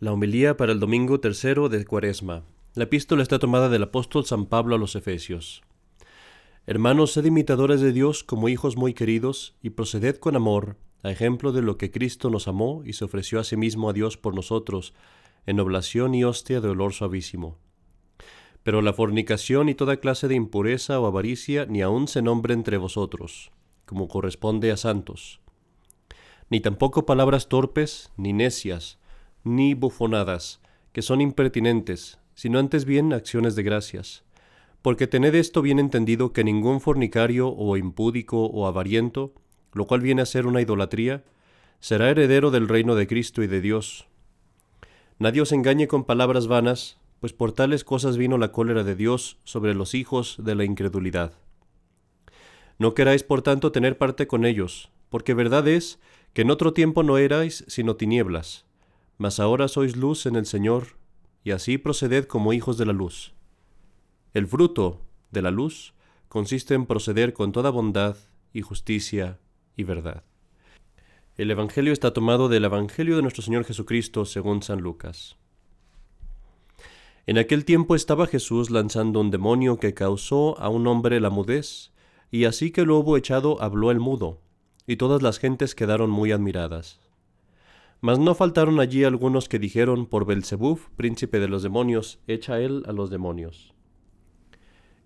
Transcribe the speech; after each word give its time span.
La 0.00 0.12
homilía 0.12 0.56
para 0.56 0.72
el 0.72 0.80
domingo 0.80 1.20
tercero 1.20 1.68
de 1.68 1.84
Cuaresma. 1.84 2.42
La 2.74 2.84
epístola 2.84 3.22
está 3.22 3.38
tomada 3.38 3.68
del 3.68 3.84
apóstol 3.84 4.24
San 4.24 4.46
Pablo 4.46 4.74
a 4.74 4.78
los 4.78 4.96
Efesios. 4.96 5.62
Hermanos, 6.66 7.12
sed 7.12 7.24
imitadores 7.26 7.80
de 7.80 7.92
Dios 7.92 8.24
como 8.24 8.48
hijos 8.48 8.76
muy 8.76 8.92
queridos, 8.92 9.54
y 9.62 9.70
proceded 9.70 10.16
con 10.16 10.34
amor, 10.34 10.76
a 11.04 11.12
ejemplo 11.12 11.52
de 11.52 11.62
lo 11.62 11.78
que 11.78 11.92
Cristo 11.92 12.28
nos 12.28 12.48
amó 12.48 12.82
y 12.84 12.94
se 12.94 13.04
ofreció 13.04 13.38
a 13.38 13.44
sí 13.44 13.56
mismo 13.56 13.88
a 13.88 13.92
Dios 13.92 14.16
por 14.16 14.34
nosotros, 14.34 14.94
en 15.46 15.60
oblación 15.60 16.16
y 16.16 16.24
hostia 16.24 16.60
de 16.60 16.70
olor 16.70 16.92
suavísimo. 16.92 17.56
Pero 18.64 18.82
la 18.82 18.94
fornicación 18.94 19.68
y 19.68 19.76
toda 19.76 19.98
clase 19.98 20.26
de 20.26 20.34
impureza 20.34 20.98
o 20.98 21.06
avaricia 21.06 21.66
ni 21.66 21.82
aun 21.82 22.08
se 22.08 22.20
nombre 22.20 22.52
entre 22.52 22.78
vosotros, 22.78 23.52
como 23.84 24.08
corresponde 24.08 24.72
a 24.72 24.76
santos. 24.76 25.40
Ni 26.50 26.58
tampoco 26.58 27.06
palabras 27.06 27.48
torpes, 27.48 28.10
ni 28.16 28.32
necias, 28.32 28.98
ni 29.44 29.74
bufonadas, 29.74 30.60
que 30.92 31.02
son 31.02 31.20
impertinentes, 31.20 32.18
sino 32.34 32.58
antes 32.58 32.84
bien 32.84 33.12
acciones 33.12 33.54
de 33.54 33.62
gracias. 33.62 34.24
Porque 34.82 35.06
tened 35.06 35.34
esto 35.34 35.62
bien 35.62 35.78
entendido 35.78 36.32
que 36.32 36.44
ningún 36.44 36.80
fornicario 36.80 37.48
o 37.48 37.76
impúdico 37.76 38.46
o 38.46 38.66
avariento, 38.66 39.32
lo 39.72 39.86
cual 39.86 40.00
viene 40.00 40.22
a 40.22 40.26
ser 40.26 40.46
una 40.46 40.60
idolatría, 40.60 41.24
será 41.80 42.10
heredero 42.10 42.50
del 42.50 42.68
reino 42.68 42.94
de 42.94 43.06
Cristo 43.06 43.42
y 43.42 43.46
de 43.46 43.60
Dios. 43.60 44.06
Nadie 45.18 45.42
os 45.42 45.52
engañe 45.52 45.86
con 45.86 46.04
palabras 46.04 46.46
vanas, 46.46 46.98
pues 47.20 47.32
por 47.32 47.52
tales 47.52 47.84
cosas 47.84 48.16
vino 48.16 48.36
la 48.36 48.52
cólera 48.52 48.84
de 48.84 48.96
Dios 48.96 49.38
sobre 49.44 49.74
los 49.74 49.94
hijos 49.94 50.36
de 50.38 50.54
la 50.54 50.64
incredulidad. 50.64 51.32
No 52.78 52.94
queráis 52.94 53.22
por 53.22 53.42
tanto 53.42 53.72
tener 53.72 53.96
parte 53.96 54.26
con 54.26 54.44
ellos, 54.44 54.90
porque 55.08 55.32
verdad 55.32 55.68
es 55.68 56.00
que 56.32 56.42
en 56.42 56.50
otro 56.50 56.72
tiempo 56.72 57.02
no 57.02 57.18
erais 57.18 57.64
sino 57.68 57.96
tinieblas, 57.96 58.66
mas 59.18 59.40
ahora 59.40 59.68
sois 59.68 59.96
luz 59.96 60.26
en 60.26 60.36
el 60.36 60.46
Señor, 60.46 60.96
y 61.44 61.50
así 61.52 61.78
proceded 61.78 62.24
como 62.26 62.52
hijos 62.52 62.78
de 62.78 62.86
la 62.86 62.92
luz. 62.92 63.34
El 64.32 64.46
fruto 64.46 65.02
de 65.30 65.42
la 65.42 65.50
luz 65.50 65.94
consiste 66.28 66.74
en 66.74 66.86
proceder 66.86 67.32
con 67.32 67.52
toda 67.52 67.70
bondad 67.70 68.16
y 68.52 68.62
justicia 68.62 69.38
y 69.76 69.84
verdad. 69.84 70.24
El 71.36 71.50
Evangelio 71.50 71.92
está 71.92 72.12
tomado 72.12 72.48
del 72.48 72.64
Evangelio 72.64 73.16
de 73.16 73.22
nuestro 73.22 73.42
Señor 73.42 73.64
Jesucristo 73.64 74.24
según 74.24 74.62
San 74.62 74.80
Lucas. 74.80 75.36
En 77.26 77.38
aquel 77.38 77.64
tiempo 77.64 77.94
estaba 77.94 78.26
Jesús 78.26 78.70
lanzando 78.70 79.20
un 79.20 79.30
demonio 79.30 79.78
que 79.78 79.94
causó 79.94 80.58
a 80.60 80.68
un 80.68 80.86
hombre 80.86 81.20
la 81.20 81.30
mudez, 81.30 81.92
y 82.30 82.44
así 82.44 82.70
que 82.70 82.84
lo 82.84 82.98
hubo 82.98 83.16
echado 83.16 83.62
habló 83.62 83.90
el 83.90 83.98
mudo, 83.98 84.40
y 84.86 84.96
todas 84.96 85.22
las 85.22 85.38
gentes 85.38 85.74
quedaron 85.74 86.10
muy 86.10 86.32
admiradas. 86.32 87.00
Mas 88.04 88.18
no 88.18 88.34
faltaron 88.34 88.80
allí 88.80 89.02
algunos 89.02 89.48
que 89.48 89.58
dijeron, 89.58 90.04
por 90.04 90.26
Belzebub, 90.26 90.78
príncipe 90.94 91.40
de 91.40 91.48
los 91.48 91.62
demonios, 91.62 92.18
echa 92.26 92.60
él 92.60 92.82
a 92.86 92.92
los 92.92 93.08
demonios. 93.08 93.72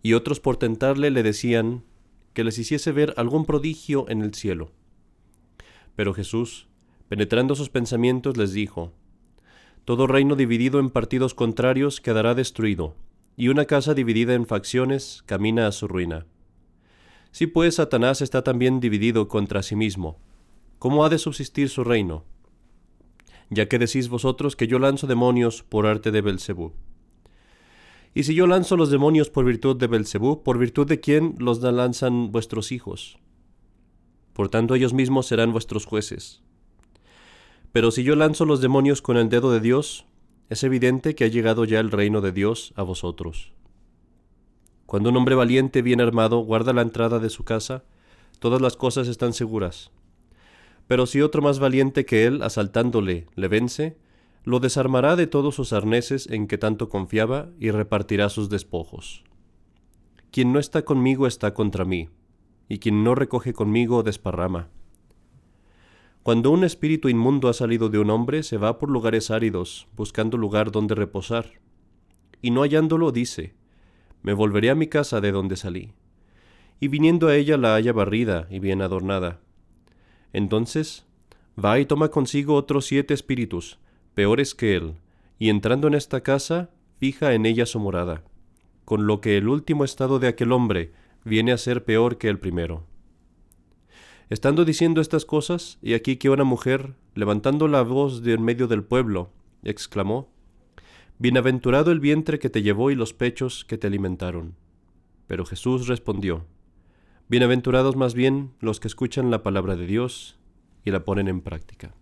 Y 0.02 0.14
otros 0.14 0.40
por 0.40 0.56
tentarle 0.56 1.12
le 1.12 1.22
decían 1.22 1.84
que 2.32 2.42
les 2.42 2.58
hiciese 2.58 2.90
ver 2.90 3.14
algún 3.16 3.44
prodigio 3.44 4.06
en 4.08 4.22
el 4.22 4.34
cielo. 4.34 4.72
Pero 5.94 6.12
Jesús, 6.12 6.66
penetrando 7.08 7.54
sus 7.54 7.68
pensamientos, 7.68 8.36
les 8.36 8.52
dijo, 8.52 8.92
Todo 9.84 10.08
reino 10.08 10.34
dividido 10.34 10.80
en 10.80 10.90
partidos 10.90 11.34
contrarios 11.34 12.00
quedará 12.00 12.34
destruido, 12.34 12.96
y 13.36 13.46
una 13.46 13.66
casa 13.66 13.94
dividida 13.94 14.34
en 14.34 14.44
facciones 14.44 15.22
camina 15.24 15.68
a 15.68 15.70
su 15.70 15.86
ruina. 15.86 16.26
Si 17.30 17.46
pues 17.46 17.76
Satanás 17.76 18.22
está 18.22 18.42
también 18.42 18.80
dividido 18.80 19.28
contra 19.28 19.62
sí 19.62 19.76
mismo, 19.76 20.18
¿cómo 20.80 21.04
ha 21.04 21.08
de 21.08 21.18
subsistir 21.18 21.68
su 21.68 21.84
reino? 21.84 22.24
Ya 23.50 23.66
que 23.66 23.78
decís 23.78 24.08
vosotros 24.08 24.56
que 24.56 24.66
yo 24.66 24.78
lanzo 24.78 25.06
demonios 25.06 25.62
por 25.62 25.86
arte 25.86 26.10
de 26.10 26.20
Belcebú. 26.20 26.72
Y 28.14 28.24
si 28.24 28.34
yo 28.34 28.46
lanzo 28.46 28.76
los 28.76 28.90
demonios 28.90 29.30
por 29.30 29.44
virtud 29.44 29.76
de 29.76 29.86
Belcebú, 29.86 30.42
¿por 30.42 30.58
virtud 30.58 30.86
de 30.86 31.00
quién 31.00 31.34
los 31.38 31.60
lanzan 31.60 32.32
vuestros 32.32 32.72
hijos? 32.72 33.18
Por 34.32 34.48
tanto 34.48 34.74
ellos 34.74 34.92
mismos 34.92 35.26
serán 35.26 35.52
vuestros 35.52 35.84
jueces. 35.84 36.42
Pero 37.72 37.90
si 37.90 38.02
yo 38.02 38.16
lanzo 38.16 38.44
los 38.44 38.60
demonios 38.60 39.02
con 39.02 39.16
el 39.16 39.28
dedo 39.28 39.52
de 39.52 39.60
Dios, 39.60 40.06
es 40.48 40.64
evidente 40.64 41.14
que 41.14 41.24
ha 41.24 41.28
llegado 41.28 41.64
ya 41.64 41.80
el 41.80 41.90
reino 41.90 42.20
de 42.20 42.32
Dios 42.32 42.72
a 42.76 42.82
vosotros. 42.82 43.52
Cuando 44.86 45.10
un 45.10 45.16
hombre 45.16 45.34
valiente 45.34 45.82
bien 45.82 46.00
armado 46.00 46.38
guarda 46.38 46.72
la 46.72 46.82
entrada 46.82 47.18
de 47.18 47.28
su 47.28 47.44
casa, 47.44 47.84
todas 48.38 48.62
las 48.62 48.76
cosas 48.76 49.06
están 49.06 49.34
seguras. 49.34 49.90
Pero 50.88 51.04
si 51.04 51.20
otro 51.20 51.42
más 51.42 51.58
valiente 51.58 52.06
que 52.06 52.24
él, 52.24 52.42
asaltándole, 52.42 53.26
le 53.36 53.46
vence, 53.46 53.98
lo 54.42 54.58
desarmará 54.58 55.16
de 55.16 55.26
todos 55.26 55.54
sus 55.54 55.74
arneses 55.74 56.26
en 56.28 56.48
que 56.48 56.56
tanto 56.56 56.88
confiaba 56.88 57.50
y 57.60 57.70
repartirá 57.70 58.30
sus 58.30 58.48
despojos. 58.48 59.22
Quien 60.30 60.52
no 60.52 60.58
está 60.58 60.86
conmigo 60.86 61.26
está 61.26 61.52
contra 61.52 61.84
mí, 61.84 62.08
y 62.70 62.78
quien 62.78 63.04
no 63.04 63.14
recoge 63.14 63.52
conmigo 63.52 64.02
desparrama. 64.02 64.70
Cuando 66.22 66.50
un 66.50 66.64
espíritu 66.64 67.10
inmundo 67.10 67.48
ha 67.48 67.52
salido 67.52 67.90
de 67.90 67.98
un 67.98 68.08
hombre, 68.08 68.42
se 68.42 68.56
va 68.56 68.78
por 68.78 68.90
lugares 68.90 69.30
áridos, 69.30 69.88
buscando 69.94 70.38
lugar 70.38 70.70
donde 70.72 70.94
reposar, 70.94 71.60
y 72.40 72.50
no 72.50 72.62
hallándolo 72.62 73.12
dice, 73.12 73.54
me 74.22 74.32
volveré 74.32 74.70
a 74.70 74.74
mi 74.74 74.86
casa 74.86 75.20
de 75.20 75.32
donde 75.32 75.56
salí. 75.56 75.92
Y 76.80 76.88
viniendo 76.88 77.28
a 77.28 77.36
ella 77.36 77.58
la 77.58 77.74
halla 77.74 77.92
barrida 77.92 78.46
y 78.50 78.58
bien 78.58 78.80
adornada 78.80 79.40
entonces 80.32 81.06
va 81.62 81.78
y 81.78 81.86
toma 81.86 82.08
consigo 82.08 82.54
otros 82.54 82.86
siete 82.86 83.14
espíritus, 83.14 83.78
peores 84.14 84.54
que 84.54 84.76
él, 84.76 84.94
y 85.38 85.48
entrando 85.48 85.88
en 85.88 85.94
esta 85.94 86.22
casa, 86.22 86.70
fija 86.98 87.34
en 87.34 87.46
ella 87.46 87.66
su 87.66 87.78
morada, 87.78 88.22
con 88.84 89.06
lo 89.06 89.20
que 89.20 89.36
el 89.36 89.48
último 89.48 89.84
estado 89.84 90.18
de 90.18 90.28
aquel 90.28 90.52
hombre 90.52 90.92
viene 91.24 91.52
a 91.52 91.58
ser 91.58 91.84
peor 91.84 92.18
que 92.18 92.28
el 92.28 92.38
primero. 92.38 92.84
Estando 94.30 94.64
diciendo 94.64 95.00
estas 95.00 95.24
cosas, 95.24 95.78
y 95.80 95.94
aquí 95.94 96.16
que 96.16 96.30
una 96.30 96.44
mujer, 96.44 96.94
levantando 97.14 97.66
la 97.66 97.82
voz 97.82 98.22
de 98.22 98.34
en 98.34 98.42
medio 98.42 98.68
del 98.68 98.84
pueblo, 98.84 99.30
exclamó, 99.62 100.28
Bienaventurado 101.18 101.90
el 101.90 101.98
vientre 101.98 102.38
que 102.38 102.50
te 102.50 102.62
llevó 102.62 102.90
y 102.90 102.94
los 102.94 103.12
pechos 103.12 103.64
que 103.64 103.76
te 103.76 103.88
alimentaron. 103.88 104.54
Pero 105.26 105.44
Jesús 105.44 105.88
respondió, 105.88 106.44
Bienaventurados 107.30 107.94
más 107.94 108.14
bien 108.14 108.52
los 108.58 108.80
que 108.80 108.88
escuchan 108.88 109.30
la 109.30 109.42
palabra 109.42 109.76
de 109.76 109.84
Dios 109.84 110.38
y 110.82 110.90
la 110.90 111.04
ponen 111.04 111.28
en 111.28 111.42
práctica. 111.42 111.94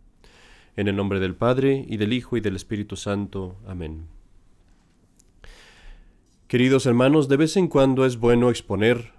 En 0.76 0.86
el 0.86 0.94
nombre 0.94 1.18
del 1.18 1.34
Padre, 1.34 1.84
y 1.88 1.96
del 1.96 2.12
Hijo, 2.12 2.36
y 2.36 2.40
del 2.40 2.54
Espíritu 2.54 2.94
Santo. 2.94 3.56
Amén. 3.66 4.06
Queridos 6.46 6.86
hermanos, 6.86 7.26
de 7.26 7.38
vez 7.38 7.56
en 7.56 7.66
cuando 7.66 8.06
es 8.06 8.18
bueno 8.18 8.50
exponer 8.50 9.14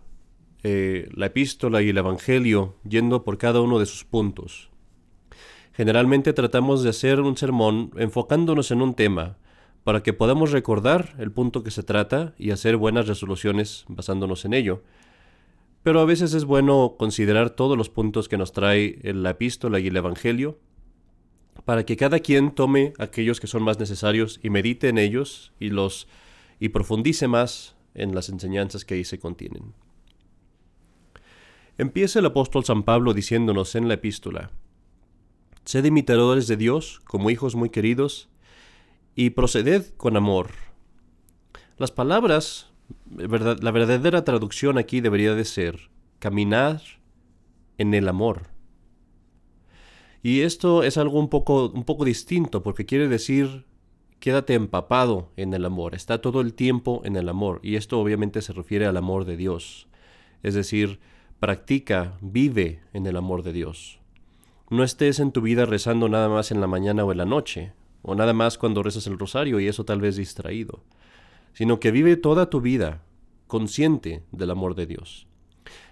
eh, 0.63 1.09
la 1.13 1.25
epístola 1.25 1.81
y 1.81 1.89
el 1.89 1.97
Evangelio 1.97 2.77
yendo 2.87 3.25
por 3.25 3.37
cada 3.37 3.59
uno 3.59 3.77
de 3.77 3.85
sus 3.85 4.05
puntos. 4.05 4.69
Generalmente 5.73 6.31
tratamos 6.31 6.83
de 6.83 6.89
hacer 6.91 7.19
un 7.19 7.35
sermón 7.35 7.91
enfocándonos 7.97 8.71
en 8.71 8.81
un 8.81 8.93
tema, 8.93 9.35
para 9.83 10.03
que 10.03 10.13
podamos 10.13 10.53
recordar 10.53 11.15
el 11.19 11.33
punto 11.33 11.63
que 11.63 11.71
se 11.71 11.83
trata 11.83 12.33
y 12.37 12.51
hacer 12.51 12.77
buenas 12.77 13.07
resoluciones 13.07 13.83
basándonos 13.89 14.45
en 14.45 14.53
ello 14.53 14.83
pero 15.87 16.01
a 16.01 16.05
veces 16.05 16.33
es 16.33 16.43
bueno 16.43 16.95
considerar 16.99 17.51
todos 17.51 17.77
los 17.77 17.87
puntos 17.89 18.27
que 18.27 18.37
nos 18.37 18.51
trae 18.51 18.99
la 19.03 19.29
epístola 19.29 19.79
y 19.79 19.87
el 19.87 19.95
Evangelio, 19.95 20.59
para 21.63 21.85
que 21.85 21.95
cada 21.95 22.19
quien 22.19 22.53
tome 22.53 22.91
aquellos 22.99 23.39
que 23.39 23.47
son 23.47 23.63
más 23.63 23.79
necesarios 23.79 24.41
y 24.43 24.49
medite 24.49 24.89
en 24.89 24.97
ellos 24.97 25.53
y 25.61 25.69
los 25.69 26.09
y 26.59 26.67
profundice 26.67 27.29
más 27.29 27.77
en 27.93 28.13
las 28.13 28.27
enseñanzas 28.27 28.83
que 28.83 28.95
ahí 28.95 29.05
se 29.05 29.17
contienen. 29.17 29.73
Empieza 31.77 32.19
el 32.19 32.25
apóstol 32.25 32.65
San 32.65 32.83
Pablo 32.83 33.13
diciéndonos 33.13 33.73
en 33.75 33.87
la 33.87 33.93
epístola, 33.93 34.51
Sed 35.63 35.85
imitadores 35.85 36.47
de 36.49 36.57
Dios 36.57 36.99
como 37.05 37.29
hijos 37.29 37.55
muy 37.55 37.69
queridos 37.69 38.27
y 39.15 39.29
proceded 39.29 39.93
con 39.95 40.17
amor. 40.17 40.49
Las 41.77 41.91
palabras 41.91 42.73
la 43.15 43.71
verdadera 43.71 44.23
traducción 44.23 44.77
aquí 44.77 45.01
debería 45.01 45.35
de 45.35 45.45
ser 45.45 45.89
caminar 46.19 46.81
en 47.77 47.93
el 47.93 48.07
amor. 48.07 48.47
Y 50.23 50.41
esto 50.41 50.83
es 50.83 50.97
algo 50.97 51.19
un 51.19 51.29
poco, 51.29 51.69
un 51.69 51.83
poco 51.83 52.05
distinto 52.05 52.63
porque 52.63 52.85
quiere 52.85 53.07
decir 53.07 53.65
quédate 54.19 54.55
empapado 54.55 55.31
en 55.37 55.53
el 55.53 55.65
amor, 55.65 55.93
está 55.93 56.21
todo 56.21 56.41
el 56.41 56.53
tiempo 56.53 57.01
en 57.05 57.15
el 57.15 57.29
amor. 57.29 57.59
Y 57.63 57.75
esto 57.75 57.99
obviamente 57.99 58.41
se 58.41 58.53
refiere 58.53 58.85
al 58.85 58.97
amor 58.97 59.25
de 59.25 59.37
Dios. 59.37 59.87
Es 60.43 60.53
decir, 60.53 60.99
practica, 61.39 62.17
vive 62.21 62.81
en 62.93 63.05
el 63.05 63.15
amor 63.15 63.43
de 63.43 63.53
Dios. 63.53 63.99
No 64.69 64.83
estés 64.83 65.19
en 65.19 65.31
tu 65.31 65.41
vida 65.41 65.65
rezando 65.65 66.09
nada 66.09 66.29
más 66.29 66.51
en 66.51 66.61
la 66.61 66.67
mañana 66.67 67.05
o 67.05 67.11
en 67.11 67.19
la 67.19 67.25
noche, 67.25 67.73
o 68.01 68.15
nada 68.15 68.33
más 68.33 68.57
cuando 68.57 68.83
rezas 68.83 69.07
el 69.07 69.17
rosario 69.17 69.59
y 69.59 69.67
eso 69.67 69.85
tal 69.85 70.01
vez 70.01 70.17
distraído 70.17 70.83
sino 71.57 71.79
que 71.79 71.89
vive 71.89 72.17
toda 72.17 72.51
tu 72.51 72.61
vida 72.61 73.01
consciente 73.47 74.21
del 74.31 74.51
amor 74.51 74.75
de 74.75 74.85
Dios. 74.85 75.25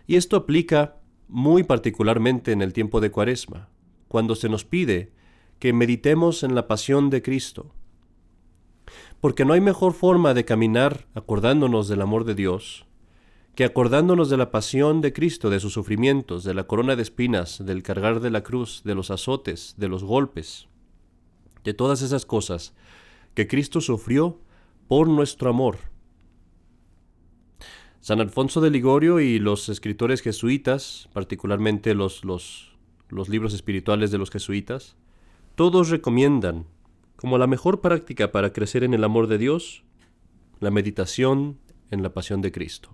Y 0.06 0.16
esto 0.16 0.36
aplica 0.36 0.98
muy 1.28 1.64
particularmente 1.64 2.52
en 2.52 2.62
el 2.62 2.72
tiempo 2.72 3.02
de 3.02 3.10
Cuaresma, 3.10 3.68
cuando 4.08 4.36
se 4.36 4.48
nos 4.48 4.64
pide 4.64 5.12
que 5.58 5.74
meditemos 5.74 6.44
en 6.44 6.54
la 6.54 6.68
pasión 6.68 7.10
de 7.10 7.24
Cristo. 7.24 7.74
Porque 9.20 9.44
no 9.44 9.54
hay 9.54 9.62
mejor 9.62 9.94
forma 9.94 10.36
de 10.36 10.46
caminar 10.46 11.08
acordándonos 11.16 11.88
del 11.88 12.04
amor 12.04 12.26
de 12.26 12.36
Dios 12.36 12.86
que 13.56 13.66
acordándonos 13.66 14.30
de 14.30 14.38
la 14.38 14.52
pasión 14.52 15.02
de 15.02 15.14
Cristo, 15.14 15.50
de 15.50 15.60
sus 15.60 15.74
sufrimientos, 15.74 16.44
de 16.44 16.54
la 16.54 16.66
corona 16.66 16.96
de 16.96 17.02
espinas, 17.02 17.66
del 17.66 17.82
cargar 17.82 18.20
de 18.20 18.30
la 18.30 18.44
cruz, 18.44 18.84
de 18.86 18.94
los 18.94 19.10
azotes, 19.10 19.74
de 19.78 19.88
los 19.88 20.04
golpes, 20.04 20.68
de 21.64 21.74
todas 21.74 22.04
esas 22.04 22.24
cosas 22.24 22.76
que 23.34 23.48
Cristo 23.48 23.82
sufrió 23.82 24.45
por 24.88 25.08
nuestro 25.08 25.50
amor. 25.50 25.78
San 28.00 28.22
Alfonso 28.22 28.62
de 28.62 28.70
Ligorio 28.70 29.20
y 29.20 29.40
los 29.40 29.68
escritores 29.70 30.22
jesuitas, 30.22 31.10
particularmente 31.12 31.96
los, 31.96 32.24
los, 32.24 32.78
los 33.10 33.30
libros 33.30 33.54
espirituales 33.54 34.12
de 34.12 34.20
los 34.20 34.30
jesuitas, 34.30 34.96
todos 35.56 35.90
recomiendan 35.90 36.68
como 37.16 37.38
la 37.38 37.48
mejor 37.48 37.82
práctica 37.82 38.32
para 38.32 38.54
crecer 38.54 38.84
en 38.84 38.94
el 38.94 39.04
amor 39.04 39.28
de 39.28 39.40
Dios, 39.40 39.84
la 40.60 40.70
meditación 40.70 41.58
en 41.90 42.04
la 42.04 42.14
pasión 42.14 42.42
de 42.42 42.52
Cristo. 42.52 42.92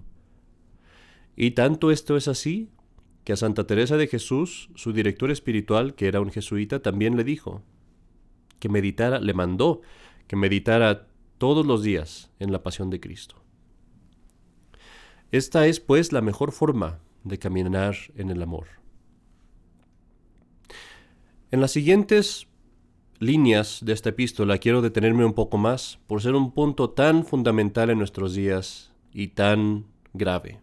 Y 1.35 1.51
tanto 1.51 1.91
esto 1.91 2.15
es 2.15 2.27
así 2.27 2.69
que 3.25 3.33
a 3.33 3.37
Santa 3.37 3.67
Teresa 3.67 3.97
de 3.97 4.07
Jesús, 4.07 4.69
su 4.75 4.93
director 4.93 5.29
espiritual, 5.29 5.95
que 5.95 6.07
era 6.07 6.21
un 6.21 6.31
jesuita, 6.31 6.81
también 6.81 7.17
le 7.17 7.23
dijo 7.23 7.63
que 8.59 8.69
meditara, 8.69 9.19
le 9.19 9.33
mandó 9.33 9.81
que 10.27 10.35
meditara 10.35 11.10
todos 11.41 11.65
los 11.65 11.81
días 11.81 12.29
en 12.37 12.51
la 12.51 12.61
pasión 12.61 12.91
de 12.91 12.99
Cristo. 12.99 13.35
Esta 15.31 15.65
es 15.65 15.79
pues 15.79 16.11
la 16.11 16.21
mejor 16.21 16.51
forma 16.51 16.99
de 17.23 17.39
caminar 17.39 17.95
en 18.15 18.29
el 18.29 18.43
amor. 18.43 18.67
En 21.49 21.59
las 21.59 21.71
siguientes 21.71 22.45
líneas 23.17 23.79
de 23.83 23.91
esta 23.93 24.09
epístola 24.09 24.59
quiero 24.59 24.83
detenerme 24.83 25.25
un 25.25 25.33
poco 25.33 25.57
más 25.57 25.97
por 26.05 26.21
ser 26.21 26.35
un 26.35 26.51
punto 26.51 26.91
tan 26.91 27.25
fundamental 27.25 27.89
en 27.89 27.97
nuestros 27.97 28.35
días 28.35 28.93
y 29.11 29.29
tan 29.29 29.87
grave. 30.13 30.61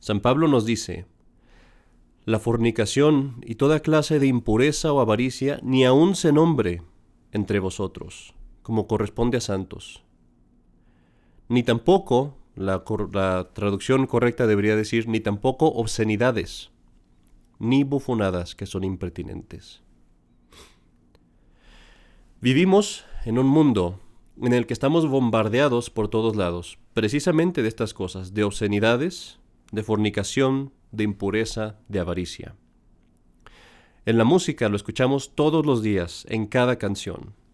San 0.00 0.18
Pablo 0.18 0.48
nos 0.48 0.66
dice, 0.66 1.06
la 2.24 2.40
fornicación 2.40 3.36
y 3.46 3.54
toda 3.54 3.78
clase 3.78 4.18
de 4.18 4.26
impureza 4.26 4.92
o 4.92 4.98
avaricia 4.98 5.60
ni 5.62 5.84
aun 5.84 6.16
se 6.16 6.32
nombre 6.32 6.82
entre 7.30 7.60
vosotros, 7.60 8.34
como 8.66 8.88
corresponde 8.88 9.36
a 9.38 9.40
santos. 9.40 10.02
Ni 11.48 11.62
tampoco, 11.62 12.34
la, 12.56 12.82
la, 13.12 13.50
traducción 13.52 14.08
correcta 14.08 14.48
debería 14.48 14.74
decir, 14.74 15.06
ni 15.06 15.20
tampoco 15.20 15.68
obscenidades, 15.68 16.72
ni 17.60 17.84
bufonadas 17.84 18.56
que 18.56 18.66
son 18.66 18.82
impertinentes. 18.82 19.84
Vivimos 22.40 23.04
en 23.24 23.38
un 23.38 23.46
mundo 23.46 24.00
en 24.42 24.52
el 24.52 24.66
que 24.66 24.72
estamos 24.72 25.08
bombardeados 25.08 25.88
por 25.88 26.08
todos 26.08 26.34
lados, 26.34 26.80
precisamente 26.92 27.62
de 27.62 27.68
estas 27.68 27.94
cosas, 27.94 28.34
de 28.34 28.42
obscenidades, 28.42 29.38
de 29.70 29.84
fornicación, 29.84 30.72
de 30.90 31.04
impureza, 31.04 31.78
de 31.86 32.00
avaricia. 32.00 32.56
En 34.06 34.18
la 34.18 34.24
música 34.24 34.68
lo 34.68 34.74
escuchamos 34.74 35.36
todos 35.36 35.64
los 35.64 35.84
días, 35.84 36.26
en 36.28 36.48
cada 36.48 36.78
canción. 36.78 37.45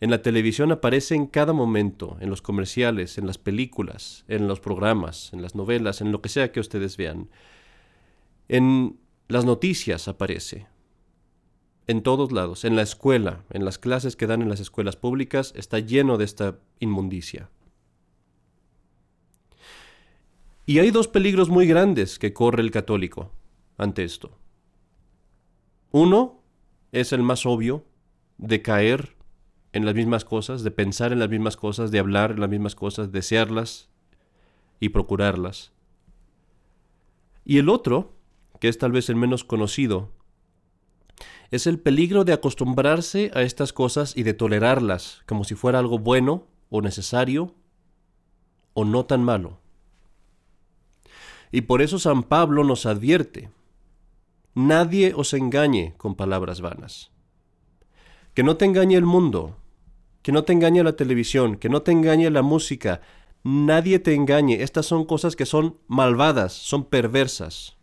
En 0.00 0.10
la 0.10 0.22
televisión 0.22 0.72
aparece 0.72 1.14
en 1.14 1.26
cada 1.26 1.52
momento, 1.52 2.16
en 2.20 2.30
los 2.30 2.40
comerciales, 2.40 3.18
en 3.18 3.26
las 3.26 3.36
películas, 3.36 4.24
en 4.28 4.48
los 4.48 4.58
programas, 4.58 5.30
en 5.34 5.42
las 5.42 5.54
novelas, 5.54 6.00
en 6.00 6.10
lo 6.10 6.22
que 6.22 6.30
sea 6.30 6.52
que 6.52 6.60
ustedes 6.60 6.96
vean. 6.96 7.28
En 8.48 8.98
las 9.28 9.44
noticias 9.44 10.08
aparece. 10.08 10.66
En 11.86 12.02
todos 12.02 12.32
lados, 12.32 12.64
en 12.64 12.76
la 12.76 12.82
escuela, 12.82 13.44
en 13.50 13.64
las 13.66 13.78
clases 13.78 14.16
que 14.16 14.26
dan 14.26 14.40
en 14.40 14.48
las 14.48 14.60
escuelas 14.60 14.96
públicas, 14.96 15.52
está 15.54 15.78
lleno 15.80 16.16
de 16.16 16.24
esta 16.24 16.58
inmundicia. 16.78 17.50
Y 20.64 20.78
hay 20.78 20.90
dos 20.90 21.08
peligros 21.08 21.50
muy 21.50 21.66
grandes 21.66 22.18
que 22.18 22.32
corre 22.32 22.62
el 22.62 22.70
católico 22.70 23.32
ante 23.76 24.04
esto. 24.04 24.38
Uno 25.90 26.42
es 26.92 27.12
el 27.12 27.22
más 27.22 27.44
obvio, 27.44 27.84
de 28.38 28.62
caer 28.62 29.19
en 29.72 29.84
las 29.84 29.94
mismas 29.94 30.24
cosas, 30.24 30.62
de 30.62 30.70
pensar 30.70 31.12
en 31.12 31.18
las 31.18 31.28
mismas 31.28 31.56
cosas, 31.56 31.90
de 31.90 31.98
hablar 31.98 32.32
en 32.32 32.40
las 32.40 32.50
mismas 32.50 32.74
cosas, 32.74 33.12
desearlas 33.12 33.88
y 34.80 34.88
procurarlas. 34.90 35.72
Y 37.44 37.58
el 37.58 37.68
otro, 37.68 38.12
que 38.58 38.68
es 38.68 38.78
tal 38.78 38.92
vez 38.92 39.08
el 39.08 39.16
menos 39.16 39.44
conocido, 39.44 40.10
es 41.50 41.66
el 41.66 41.78
peligro 41.78 42.24
de 42.24 42.32
acostumbrarse 42.32 43.30
a 43.34 43.42
estas 43.42 43.72
cosas 43.72 44.16
y 44.16 44.22
de 44.22 44.34
tolerarlas 44.34 45.22
como 45.26 45.44
si 45.44 45.54
fuera 45.54 45.78
algo 45.78 45.98
bueno 45.98 46.46
o 46.70 46.80
necesario 46.80 47.54
o 48.74 48.84
no 48.84 49.04
tan 49.04 49.24
malo. 49.24 49.58
Y 51.52 51.62
por 51.62 51.82
eso 51.82 51.98
San 51.98 52.22
Pablo 52.22 52.62
nos 52.62 52.86
advierte, 52.86 53.50
nadie 54.54 55.12
os 55.14 55.34
engañe 55.34 55.94
con 55.96 56.14
palabras 56.14 56.60
vanas. 56.60 57.10
Que 58.34 58.44
no 58.44 58.56
te 58.56 58.64
engañe 58.64 58.94
el 58.94 59.04
mundo, 59.04 59.56
que 60.22 60.32
no 60.32 60.44
te 60.44 60.52
engañe 60.52 60.82
la 60.82 60.96
televisión, 60.96 61.56
que 61.56 61.68
no 61.68 61.82
te 61.82 61.92
engañe 61.92 62.30
la 62.30 62.42
música, 62.42 63.00
nadie 63.42 63.98
te 63.98 64.14
engañe. 64.14 64.62
Estas 64.62 64.86
son 64.86 65.04
cosas 65.04 65.36
que 65.36 65.46
son 65.46 65.78
malvadas, 65.88 66.52
son 66.52 66.84
perversas. 66.84 67.76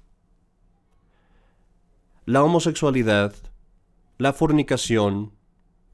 La 2.25 2.43
homosexualidad, 2.43 3.33
la 4.17 4.33
fornicación, 4.33 5.31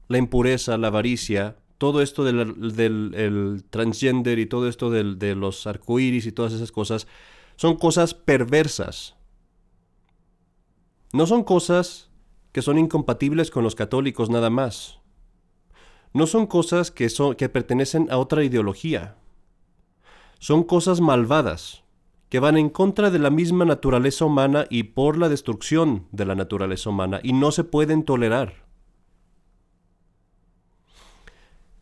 la 0.08 0.18
impureza, 0.18 0.76
la 0.76 0.88
avaricia, 0.88 1.56
todo 1.78 2.02
esto 2.02 2.24
del, 2.24 3.64
transgender 3.70 4.38
y 4.38 4.46
todo 4.46 4.68
esto 4.68 4.90
de 4.90 5.34
los 5.34 5.66
arcoíris 5.66 6.26
y 6.26 6.32
todas 6.32 6.52
esas 6.52 6.72
cosas, 6.72 7.06
son 7.56 7.76
cosas 7.76 8.14
perversas. 8.14 9.16
No 11.12 11.26
son 11.26 11.44
cosas 11.44 12.10
que 12.52 12.62
son 12.62 12.78
incompatibles 12.78 13.50
con 13.50 13.62
los 13.62 13.74
católicos 13.74 14.30
nada 14.30 14.50
más. 14.50 15.00
No 16.14 16.26
son 16.26 16.46
cosas 16.46 16.90
que, 16.90 17.10
son, 17.10 17.34
que 17.34 17.50
pertenecen 17.50 18.10
a 18.10 18.16
otra 18.16 18.42
ideología. 18.42 19.16
Son 20.38 20.64
cosas 20.64 21.02
malvadas, 21.02 21.84
que 22.30 22.38
van 22.38 22.56
en 22.56 22.70
contra 22.70 23.10
de 23.10 23.18
la 23.18 23.28
misma 23.28 23.66
naturaleza 23.66 24.24
humana 24.24 24.64
y 24.70 24.84
por 24.84 25.18
la 25.18 25.28
destrucción 25.28 26.06
de 26.10 26.24
la 26.24 26.34
naturaleza 26.34 26.88
humana, 26.88 27.20
y 27.22 27.34
no 27.34 27.52
se 27.52 27.64
pueden 27.64 28.04
tolerar. 28.04 28.64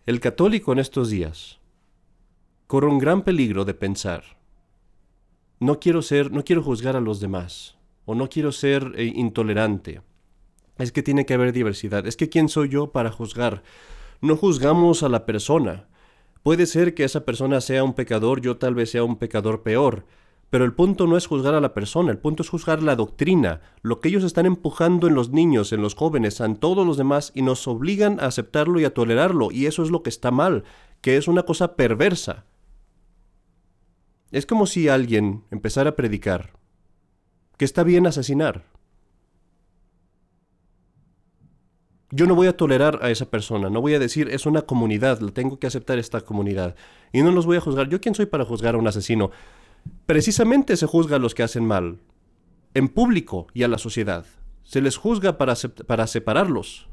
El 0.06 0.18
católico 0.18 0.72
en 0.72 0.80
estos 0.80 1.10
días 1.10 1.60
corre 2.66 2.88
un 2.88 2.98
gran 2.98 3.22
peligro 3.22 3.64
de 3.64 3.74
pensar 3.74 4.42
no 5.62 5.78
quiero 5.78 6.02
ser, 6.02 6.32
no 6.32 6.44
quiero 6.44 6.60
juzgar 6.60 6.96
a 6.96 7.00
los 7.00 7.20
demás, 7.20 7.76
o 8.04 8.16
no 8.16 8.28
quiero 8.28 8.50
ser 8.50 8.94
eh, 8.96 9.12
intolerante. 9.14 10.02
Es 10.76 10.90
que 10.90 11.04
tiene 11.04 11.24
que 11.24 11.34
haber 11.34 11.52
diversidad. 11.52 12.04
Es 12.04 12.16
que 12.16 12.28
quién 12.28 12.48
soy 12.48 12.68
yo 12.68 12.90
para 12.90 13.12
juzgar. 13.12 13.62
No 14.22 14.36
juzgamos 14.36 15.02
a 15.02 15.08
la 15.08 15.26
persona. 15.26 15.88
Puede 16.44 16.66
ser 16.66 16.94
que 16.94 17.02
esa 17.02 17.24
persona 17.24 17.60
sea 17.60 17.82
un 17.82 17.94
pecador, 17.94 18.40
yo 18.40 18.56
tal 18.56 18.72
vez 18.74 18.90
sea 18.90 19.02
un 19.02 19.16
pecador 19.16 19.64
peor. 19.64 20.06
Pero 20.48 20.64
el 20.64 20.74
punto 20.74 21.08
no 21.08 21.16
es 21.16 21.26
juzgar 21.26 21.54
a 21.54 21.60
la 21.60 21.74
persona, 21.74 22.12
el 22.12 22.18
punto 22.18 22.44
es 22.44 22.48
juzgar 22.48 22.84
la 22.84 22.94
doctrina, 22.94 23.62
lo 23.82 24.00
que 24.00 24.10
ellos 24.10 24.22
están 24.22 24.46
empujando 24.46 25.08
en 25.08 25.16
los 25.16 25.30
niños, 25.30 25.72
en 25.72 25.82
los 25.82 25.96
jóvenes, 25.96 26.38
en 26.40 26.54
todos 26.54 26.86
los 26.86 26.96
demás, 26.96 27.32
y 27.34 27.42
nos 27.42 27.66
obligan 27.66 28.20
a 28.20 28.26
aceptarlo 28.26 28.78
y 28.78 28.84
a 28.84 28.94
tolerarlo, 28.94 29.50
y 29.50 29.66
eso 29.66 29.82
es 29.82 29.90
lo 29.90 30.04
que 30.04 30.10
está 30.10 30.30
mal, 30.30 30.62
que 31.00 31.16
es 31.16 31.26
una 31.26 31.42
cosa 31.42 31.74
perversa. 31.74 32.44
Es 34.30 34.46
como 34.46 34.66
si 34.66 34.88
alguien 34.88 35.42
empezara 35.50 35.90
a 35.90 35.96
predicar 35.96 36.52
que 37.56 37.64
está 37.64 37.82
bien 37.82 38.06
asesinar. 38.06 38.71
Yo 42.14 42.26
no 42.26 42.34
voy 42.34 42.46
a 42.46 42.56
tolerar 42.58 42.98
a 43.00 43.10
esa 43.10 43.30
persona, 43.30 43.70
no 43.70 43.80
voy 43.80 43.94
a 43.94 43.98
decir 43.98 44.28
es 44.28 44.44
una 44.44 44.62
comunidad, 44.62 45.18
tengo 45.32 45.58
que 45.58 45.66
aceptar 45.66 45.98
esta 45.98 46.20
comunidad. 46.20 46.76
Y 47.10 47.22
no 47.22 47.32
los 47.32 47.46
voy 47.46 47.56
a 47.56 47.62
juzgar. 47.62 47.88
¿Yo 47.88 48.02
quién 48.02 48.14
soy 48.14 48.26
para 48.26 48.44
juzgar 48.44 48.74
a 48.74 48.78
un 48.78 48.86
asesino? 48.86 49.30
Precisamente 50.04 50.76
se 50.76 50.86
juzga 50.86 51.16
a 51.16 51.18
los 51.18 51.34
que 51.34 51.42
hacen 51.42 51.66
mal, 51.66 52.00
en 52.74 52.88
público 52.88 53.46
y 53.54 53.62
a 53.62 53.68
la 53.68 53.78
sociedad. 53.78 54.26
Se 54.62 54.82
les 54.82 54.98
juzga 54.98 55.38
para, 55.38 55.54
para 55.86 56.06
separarlos. 56.06 56.86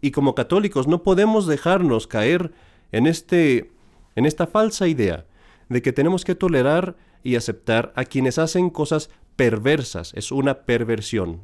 Y 0.00 0.12
como 0.12 0.36
católicos 0.36 0.86
no 0.86 1.02
podemos 1.02 1.48
dejarnos 1.48 2.06
caer 2.06 2.52
en, 2.92 3.08
este, 3.08 3.72
en 4.14 4.24
esta 4.24 4.46
falsa 4.46 4.86
idea 4.86 5.26
de 5.68 5.82
que 5.82 5.92
tenemos 5.92 6.24
que 6.24 6.36
tolerar 6.36 6.96
y 7.24 7.34
aceptar 7.34 7.92
a 7.96 8.04
quienes 8.04 8.38
hacen 8.38 8.70
cosas 8.70 9.10
perversas. 9.34 10.12
Es 10.14 10.30
una 10.30 10.60
perversión. 10.60 11.40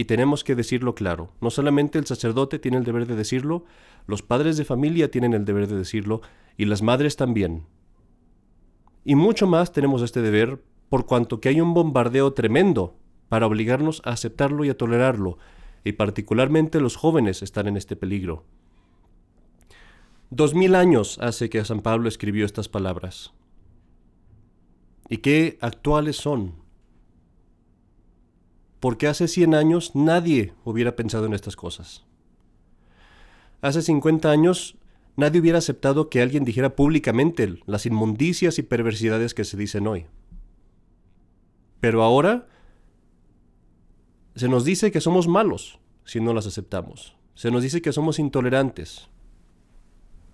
Y 0.00 0.06
tenemos 0.06 0.44
que 0.44 0.54
decirlo 0.54 0.94
claro. 0.94 1.34
No 1.42 1.50
solamente 1.50 1.98
el 1.98 2.06
sacerdote 2.06 2.58
tiene 2.58 2.78
el 2.78 2.84
deber 2.84 3.06
de 3.06 3.16
decirlo, 3.16 3.66
los 4.06 4.22
padres 4.22 4.56
de 4.56 4.64
familia 4.64 5.10
tienen 5.10 5.34
el 5.34 5.44
deber 5.44 5.66
de 5.66 5.76
decirlo, 5.76 6.22
y 6.56 6.64
las 6.64 6.80
madres 6.80 7.16
también. 7.16 7.66
Y 9.04 9.14
mucho 9.14 9.46
más 9.46 9.74
tenemos 9.74 10.00
este 10.00 10.22
deber 10.22 10.64
por 10.88 11.04
cuanto 11.04 11.42
que 11.42 11.50
hay 11.50 11.60
un 11.60 11.74
bombardeo 11.74 12.32
tremendo 12.32 12.96
para 13.28 13.46
obligarnos 13.46 14.00
a 14.06 14.12
aceptarlo 14.12 14.64
y 14.64 14.70
a 14.70 14.78
tolerarlo. 14.78 15.36
y 15.84 15.92
particularmente 15.92 16.80
los 16.80 16.96
jóvenes 16.96 17.42
están 17.42 17.68
en 17.68 17.76
este 17.76 17.94
peligro. 17.94 18.46
Dos 20.30 20.54
mil 20.54 20.76
años 20.76 21.18
hace 21.20 21.50
que 21.50 21.62
San 21.62 21.82
Pablo 21.82 22.08
escribió 22.08 22.46
estas 22.46 22.70
palabras. 22.70 23.34
¿Y 25.10 25.18
qué 25.18 25.58
actuales 25.60 26.16
son? 26.16 26.59
Porque 28.80 29.06
hace 29.06 29.28
cien 29.28 29.54
años 29.54 29.94
nadie 29.94 30.54
hubiera 30.64 30.96
pensado 30.96 31.26
en 31.26 31.34
estas 31.34 31.54
cosas. 31.54 32.04
Hace 33.60 33.82
cincuenta 33.82 34.30
años 34.30 34.78
nadie 35.16 35.40
hubiera 35.40 35.58
aceptado 35.58 36.08
que 36.08 36.22
alguien 36.22 36.44
dijera 36.44 36.74
públicamente 36.74 37.60
las 37.66 37.84
inmundicias 37.84 38.58
y 38.58 38.62
perversidades 38.62 39.34
que 39.34 39.44
se 39.44 39.56
dicen 39.56 39.86
hoy. 39.86 40.06
Pero 41.80 42.02
ahora 42.02 42.48
se 44.34 44.48
nos 44.48 44.64
dice 44.64 44.90
que 44.90 45.00
somos 45.00 45.28
malos 45.28 45.78
si 46.04 46.20
no 46.20 46.32
las 46.32 46.46
aceptamos. 46.46 47.16
Se 47.34 47.50
nos 47.50 47.62
dice 47.62 47.82
que 47.82 47.92
somos 47.92 48.18
intolerantes, 48.18 49.08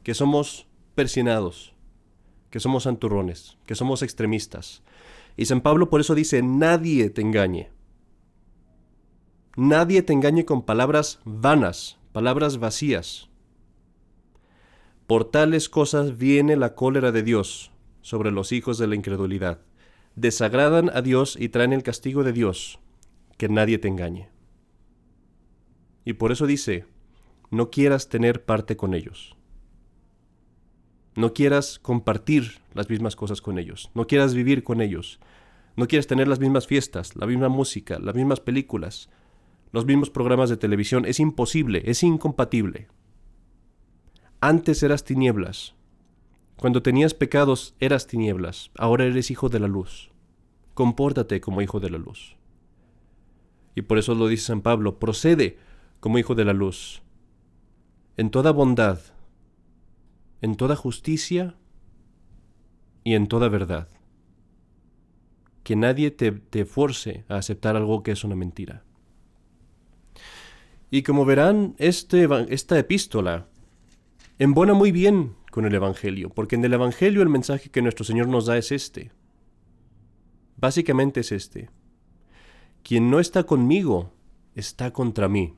que 0.02 0.14
somos 0.14 0.66
persinados, 0.94 1.74
que 2.50 2.60
somos 2.60 2.84
santurrones, 2.84 3.58
que 3.66 3.74
somos 3.74 4.02
extremistas. 4.02 4.82
Y 5.36 5.46
San 5.46 5.60
Pablo 5.60 5.90
por 5.90 6.00
eso 6.00 6.14
dice, 6.14 6.42
nadie 6.42 7.10
te 7.10 7.22
engañe. 7.22 7.70
Nadie 9.56 10.02
te 10.02 10.12
engañe 10.12 10.44
con 10.44 10.66
palabras 10.66 11.18
vanas, 11.24 11.96
palabras 12.12 12.58
vacías. 12.58 13.30
Por 15.06 15.30
tales 15.30 15.70
cosas 15.70 16.18
viene 16.18 16.56
la 16.56 16.74
cólera 16.74 17.10
de 17.10 17.22
Dios 17.22 17.72
sobre 18.02 18.30
los 18.30 18.52
hijos 18.52 18.76
de 18.76 18.86
la 18.86 18.96
incredulidad. 18.96 19.60
Desagradan 20.14 20.90
a 20.90 21.00
Dios 21.00 21.38
y 21.40 21.48
traen 21.48 21.72
el 21.72 21.82
castigo 21.82 22.22
de 22.22 22.34
Dios 22.34 22.80
que 23.38 23.48
nadie 23.48 23.78
te 23.78 23.88
engañe. 23.88 24.28
Y 26.04 26.12
por 26.12 26.32
eso 26.32 26.46
dice, 26.46 26.84
no 27.50 27.70
quieras 27.70 28.10
tener 28.10 28.44
parte 28.44 28.76
con 28.76 28.92
ellos. 28.92 29.36
No 31.14 31.32
quieras 31.32 31.78
compartir 31.78 32.60
las 32.74 32.90
mismas 32.90 33.16
cosas 33.16 33.40
con 33.40 33.58
ellos. 33.58 33.90
No 33.94 34.06
quieras 34.06 34.34
vivir 34.34 34.64
con 34.64 34.82
ellos. 34.82 35.18
No 35.76 35.88
quieras 35.88 36.06
tener 36.06 36.28
las 36.28 36.40
mismas 36.40 36.66
fiestas, 36.66 37.16
la 37.16 37.26
misma 37.26 37.48
música, 37.48 37.98
las 37.98 38.14
mismas 38.14 38.40
películas, 38.40 39.08
los 39.72 39.86
mismos 39.86 40.10
programas 40.10 40.50
de 40.50 40.56
televisión. 40.56 41.04
Es 41.04 41.20
imposible, 41.20 41.82
es 41.86 42.02
incompatible. 42.02 42.88
Antes 44.40 44.82
eras 44.82 45.04
tinieblas. 45.04 45.74
Cuando 46.56 46.82
tenías 46.82 47.14
pecados 47.14 47.74
eras 47.80 48.06
tinieblas. 48.06 48.70
Ahora 48.76 49.04
eres 49.04 49.30
hijo 49.30 49.48
de 49.48 49.60
la 49.60 49.68
luz. 49.68 50.10
Compórtate 50.74 51.40
como 51.40 51.62
hijo 51.62 51.80
de 51.80 51.90
la 51.90 51.98
luz. 51.98 52.36
Y 53.74 53.82
por 53.82 53.98
eso 53.98 54.14
lo 54.14 54.26
dice 54.26 54.46
San 54.46 54.62
Pablo, 54.62 54.98
procede 54.98 55.58
como 56.00 56.18
hijo 56.18 56.34
de 56.34 56.44
la 56.44 56.54
luz, 56.54 57.02
en 58.16 58.30
toda 58.30 58.50
bondad, 58.50 59.00
en 60.40 60.56
toda 60.56 60.76
justicia 60.76 61.56
y 63.04 63.14
en 63.14 63.28
toda 63.28 63.48
verdad. 63.48 63.88
Que 65.62 65.76
nadie 65.76 66.10
te, 66.10 66.32
te 66.32 66.64
force 66.64 67.24
a 67.28 67.36
aceptar 67.36 67.76
algo 67.76 68.02
que 68.02 68.12
es 68.12 68.24
una 68.24 68.34
mentira. 68.34 68.82
Y 70.90 71.02
como 71.02 71.24
verán, 71.24 71.74
este, 71.78 72.28
esta 72.48 72.78
epístola 72.78 73.48
embona 74.38 74.74
muy 74.74 74.92
bien 74.92 75.34
con 75.50 75.64
el 75.64 75.74
Evangelio, 75.74 76.30
porque 76.30 76.56
en 76.56 76.64
el 76.64 76.74
Evangelio 76.74 77.22
el 77.22 77.28
mensaje 77.28 77.70
que 77.70 77.82
nuestro 77.82 78.04
Señor 78.04 78.28
nos 78.28 78.46
da 78.46 78.56
es 78.56 78.72
este. 78.72 79.10
Básicamente 80.56 81.20
es 81.20 81.32
este. 81.32 81.70
Quien 82.82 83.10
no 83.10 83.20
está 83.20 83.44
conmigo 83.44 84.12
está 84.54 84.92
contra 84.92 85.28
mí. 85.28 85.54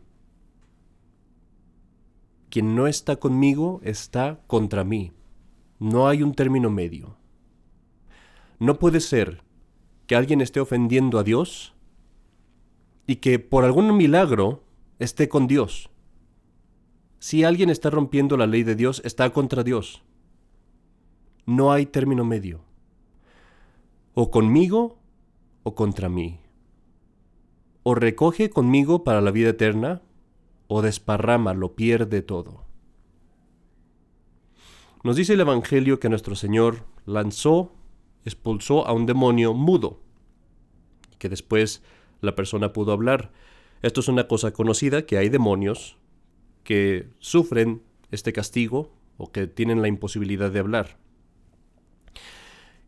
Quien 2.51 2.75
no 2.75 2.87
está 2.87 3.17
conmigo 3.17 3.81
está 3.85 4.41
contra 4.47 4.83
mí. 4.83 5.13
No 5.79 6.09
hay 6.09 6.23
un 6.23 6.35
término 6.35 6.71
medio. 6.71 7.17
No 8.59 8.79
puede 8.79 9.01
ser 9.01 9.43
que 10.07 10.17
alguien 10.17 10.41
esté 10.41 10.59
ofendiendo 10.59 11.19
a 11.19 11.23
Dios 11.23 11.75
y 13.07 13.17
que 13.17 13.39
por 13.39 13.65
algún 13.65 13.97
milagro 13.97 14.65
esté 14.99 15.29
con 15.29 15.47
Dios. 15.47 15.91
Si 17.19 17.45
alguien 17.45 17.71
está 17.71 17.91
rompiendo 17.91 18.37
la 18.37 18.47
ley 18.47 18.63
de 18.63 18.75
Dios, 18.75 19.03
está 19.05 19.31
contra 19.31 19.65
Dios. 19.65 20.03
No 21.47 21.73
hay 21.73 21.87
término 21.87 22.25
medio. 22.25 22.61
O 24.15 24.31
conmigo 24.31 24.99
o 25.63 25.75
contra 25.75 26.09
mí 26.09 26.41
o 27.91 27.95
recoge 27.95 28.51
conmigo 28.51 29.03
para 29.03 29.23
la 29.23 29.31
vida 29.31 29.49
eterna, 29.49 30.03
o 30.67 30.83
desparrama, 30.83 31.55
lo 31.55 31.75
pierde 31.75 32.21
todo. 32.21 32.65
Nos 35.03 35.17
dice 35.17 35.33
el 35.33 35.41
Evangelio 35.41 35.99
que 35.99 36.11
nuestro 36.11 36.35
Señor 36.35 36.85
lanzó, 37.07 37.73
expulsó 38.27 38.87
a 38.87 38.93
un 38.93 39.07
demonio 39.07 39.55
mudo, 39.55 40.03
que 41.19 41.31
después 41.31 41.83
la 42.21 42.35
persona 42.35 42.75
pudo 42.75 42.93
hablar. 42.93 43.33
Esto 43.83 44.01
es 44.01 44.09
una 44.09 44.27
cosa 44.27 44.53
conocida, 44.53 45.07
que 45.07 45.19
hay 45.19 45.29
demonios 45.29 45.97
que 46.65 47.09
sufren 47.19 47.83
este 48.11 48.33
castigo 48.33 48.93
o 49.17 49.31
que 49.31 49.47
tienen 49.47 49.83
la 49.83 49.89
imposibilidad 49.89 50.51
de 50.51 50.59
hablar. 50.59 50.99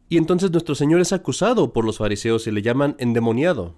Y 0.08 0.16
entonces 0.16 0.50
nuestro 0.50 0.74
Señor 0.74 1.00
es 1.00 1.12
acusado 1.12 1.72
por 1.72 1.84
los 1.84 1.98
fariseos 1.98 2.46
y 2.46 2.50
le 2.50 2.62
llaman 2.62 2.96
endemoniado. 2.98 3.76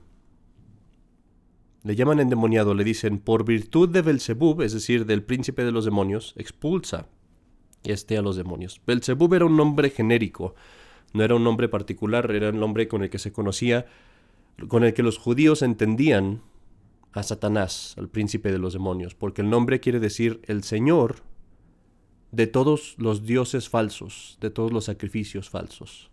Le 1.84 1.94
llaman 1.94 2.20
endemoniado, 2.20 2.74
le 2.74 2.84
dicen, 2.84 3.18
por 3.18 3.44
virtud 3.44 3.88
de 3.88 4.02
Belzebub, 4.02 4.62
es 4.62 4.72
decir, 4.72 5.04
del 5.04 5.22
príncipe 5.22 5.64
de 5.64 5.72
los 5.72 5.84
demonios, 5.84 6.32
expulsa 6.36 7.08
este 7.84 8.16
a 8.16 8.22
los 8.22 8.36
demonios. 8.36 8.80
Belzebub 8.86 9.34
era 9.34 9.44
un 9.44 9.56
nombre 9.56 9.90
genérico, 9.90 10.54
no 11.12 11.22
era 11.22 11.34
un 11.34 11.44
nombre 11.44 11.68
particular, 11.68 12.30
era 12.30 12.50
un 12.50 12.60
nombre 12.60 12.88
con 12.88 13.02
el 13.02 13.10
que 13.10 13.18
se 13.18 13.32
conocía, 13.32 13.86
con 14.68 14.84
el 14.84 14.94
que 14.94 15.02
los 15.02 15.18
judíos 15.18 15.60
entendían 15.60 16.40
a 17.12 17.22
Satanás, 17.22 17.94
al 17.98 18.08
príncipe 18.08 18.50
de 18.50 18.58
los 18.58 18.72
demonios, 18.72 19.14
porque 19.14 19.42
el 19.42 19.50
nombre 19.50 19.80
quiere 19.80 20.00
decir 20.00 20.40
el 20.46 20.62
Señor 20.62 21.22
de 22.30 22.46
todos 22.46 22.94
los 22.98 23.24
dioses 23.24 23.68
falsos, 23.68 24.38
de 24.40 24.50
todos 24.50 24.72
los 24.72 24.86
sacrificios 24.86 25.50
falsos. 25.50 26.10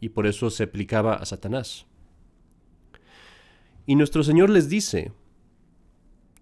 Y 0.00 0.10
por 0.10 0.26
eso 0.26 0.50
se 0.50 0.64
aplicaba 0.64 1.14
a 1.14 1.26
Satanás. 1.26 1.86
Y 3.86 3.96
nuestro 3.96 4.22
Señor 4.22 4.50
les 4.50 4.68
dice, 4.68 5.12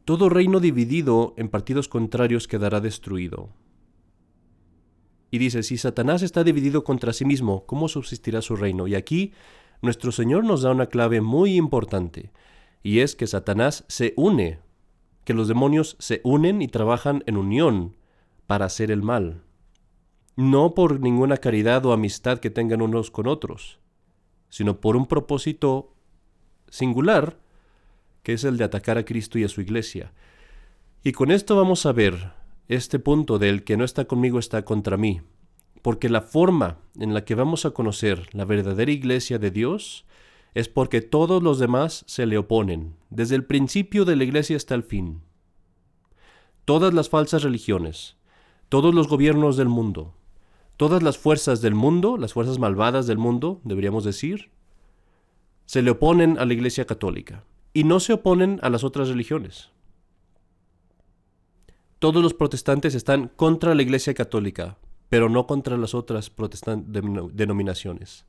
todo 0.05 0.29
reino 0.29 0.61
dividido 0.61 1.35
en 1.39 1.49
partidos 1.49 1.89
contrarios 1.89 2.47
quedará 2.47 2.81
destruido. 2.81 3.51
Y 5.31 5.39
dice, 5.39 5.63
si 5.63 5.79
Satanás 5.79 6.23
está 6.23 6.45
dividido 6.45 6.85
contra 6.85 7.13
sí 7.13 7.25
mismo, 7.25 7.65
¿cómo 7.67 7.89
subsistirá 7.89 8.43
su 8.43 8.55
reino? 8.55 8.87
Y 8.87 8.95
aquí 8.95 9.33
nuestro 9.83 10.13
Señor 10.13 10.45
nos 10.45 10.63
da 10.63 10.71
una 10.71 10.87
clave 10.87 11.21
muy 11.21 11.57
importante, 11.57 12.33
y 12.85 13.01
es 13.01 13.17
que 13.17 13.27
Satanás 13.27 13.85
se 13.89 14.13
une, 14.15 14.61
que 15.25 15.33
los 15.33 15.49
demonios 15.49 15.97
se 15.99 16.21
unen 16.23 16.61
y 16.61 16.69
trabajan 16.69 17.25
en 17.27 17.39
unión 17.39 17.97
para 18.47 18.67
hacer 18.67 18.91
el 18.91 19.03
mal, 19.03 19.43
no 20.37 20.75
por 20.75 21.01
ninguna 21.01 21.39
caridad 21.39 21.85
o 21.87 21.95
amistad 21.95 22.39
que 22.39 22.51
tengan 22.51 22.83
unos 22.83 23.11
con 23.11 23.27
otros, 23.27 23.81
sino 24.51 24.81
por 24.81 24.97
un 24.97 25.07
propósito 25.07 25.95
singular, 26.69 27.39
que 28.23 28.35
es 28.35 28.45
el 28.45 28.59
de 28.59 28.65
atacar 28.65 28.99
a 28.99 29.05
Cristo 29.07 29.39
y 29.39 29.45
a 29.45 29.49
su 29.49 29.63
iglesia. 29.63 30.13
Y 31.03 31.13
con 31.13 31.31
esto 31.31 31.57
vamos 31.57 31.87
a 31.87 31.93
ver 31.93 32.33
este 32.69 32.99
punto 32.99 33.39
del 33.39 33.65
que 33.65 33.79
no 33.79 33.85
está 33.85 34.05
conmigo 34.05 34.39
está 34.39 34.63
contra 34.67 34.99
mí, 34.99 35.23
porque 35.81 36.11
la 36.11 36.21
forma 36.21 36.77
en 36.99 37.15
la 37.15 37.25
que 37.25 37.35
vamos 37.35 37.65
a 37.65 37.71
conocer 37.71 38.29
la 38.33 38.45
verdadera 38.45 38.93
iglesia 38.93 39.39
de 39.39 39.51
Dios 39.51 40.05
es 40.55 40.69
porque 40.69 41.03
todos 41.03 41.43
los 41.43 41.59
demás 41.59 42.05
se 42.07 42.27
le 42.27 42.39
oponen, 42.39 42.95
desde 43.11 43.35
el 43.35 43.45
principio 43.45 44.05
de 44.05 44.17
la 44.17 44.25
iglesia 44.25 44.57
hasta 44.57 44.75
el 44.75 44.85
fin. 44.85 45.21
Todas 46.65 46.95
las 46.95 47.09
falsas 47.09 47.43
religiones, 47.43 48.17
todos 48.69 48.95
los 48.95 49.09
gobiernos 49.09 49.57
del 49.57 49.69
mundo, 49.69 50.15
todas 50.77 51.03
las 51.03 51.19
fuerzas 51.19 51.61
del 51.61 51.75
mundo, 51.75 52.17
las 52.17 52.33
fuerzas 52.33 52.59
malvadas 52.59 53.07
del 53.07 53.19
mundo, 53.19 53.61
deberíamos 53.65 54.05
decir, 54.05 54.51
se 55.67 55.83
le 55.83 55.91
oponen 55.91 56.39
a 56.39 56.45
la 56.45 56.55
Iglesia 56.55 56.85
Católica 56.87 57.45
y 57.73 57.85
no 57.85 57.99
se 57.99 58.13
oponen 58.13 58.61
a 58.63 58.71
las 58.71 58.85
otras 58.85 59.09
religiones. 59.09 59.71
Todos 61.99 62.23
los 62.23 62.35
protestantes 62.35 62.95
están 62.95 63.29
contra 63.29 63.75
la 63.75 63.83
Iglesia 63.83 64.15
Católica, 64.15 64.79
pero 65.09 65.29
no 65.29 65.47
contra 65.47 65.77
las 65.77 65.95
otras 65.95 66.31
denominaciones. 66.87 68.27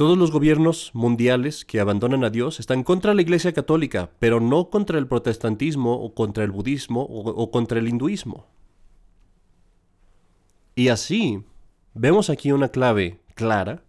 Todos 0.00 0.16
los 0.16 0.30
gobiernos 0.30 0.92
mundiales 0.94 1.66
que 1.66 1.78
abandonan 1.78 2.24
a 2.24 2.30
Dios 2.30 2.58
están 2.58 2.84
contra 2.84 3.12
la 3.12 3.20
Iglesia 3.20 3.52
Católica, 3.52 4.08
pero 4.18 4.40
no 4.40 4.70
contra 4.70 4.98
el 4.98 5.06
protestantismo 5.06 5.92
o 5.92 6.14
contra 6.14 6.42
el 6.42 6.50
budismo 6.50 7.02
o, 7.02 7.28
o 7.28 7.50
contra 7.50 7.78
el 7.78 7.86
hinduismo. 7.86 8.46
Y 10.74 10.88
así, 10.88 11.44
vemos 11.92 12.30
aquí 12.30 12.50
una 12.50 12.70
clave 12.70 13.20
clara 13.34 13.84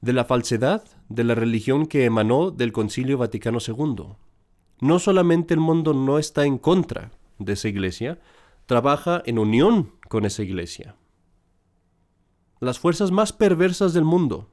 de 0.00 0.12
la 0.12 0.24
falsedad 0.24 0.82
de 1.08 1.22
la 1.22 1.36
religión 1.36 1.86
que 1.86 2.04
emanó 2.04 2.50
del 2.50 2.72
Concilio 2.72 3.18
Vaticano 3.18 3.58
II. 3.64 4.16
No 4.80 4.98
solamente 4.98 5.54
el 5.54 5.60
mundo 5.60 5.94
no 5.94 6.18
está 6.18 6.46
en 6.46 6.58
contra 6.58 7.12
de 7.38 7.52
esa 7.52 7.68
iglesia, 7.68 8.18
trabaja 8.66 9.22
en 9.24 9.38
unión 9.38 9.92
con 10.08 10.24
esa 10.24 10.42
iglesia. 10.42 10.96
Las 12.62 12.78
fuerzas 12.78 13.10
más 13.10 13.32
perversas 13.32 13.92
del 13.92 14.04
mundo, 14.04 14.48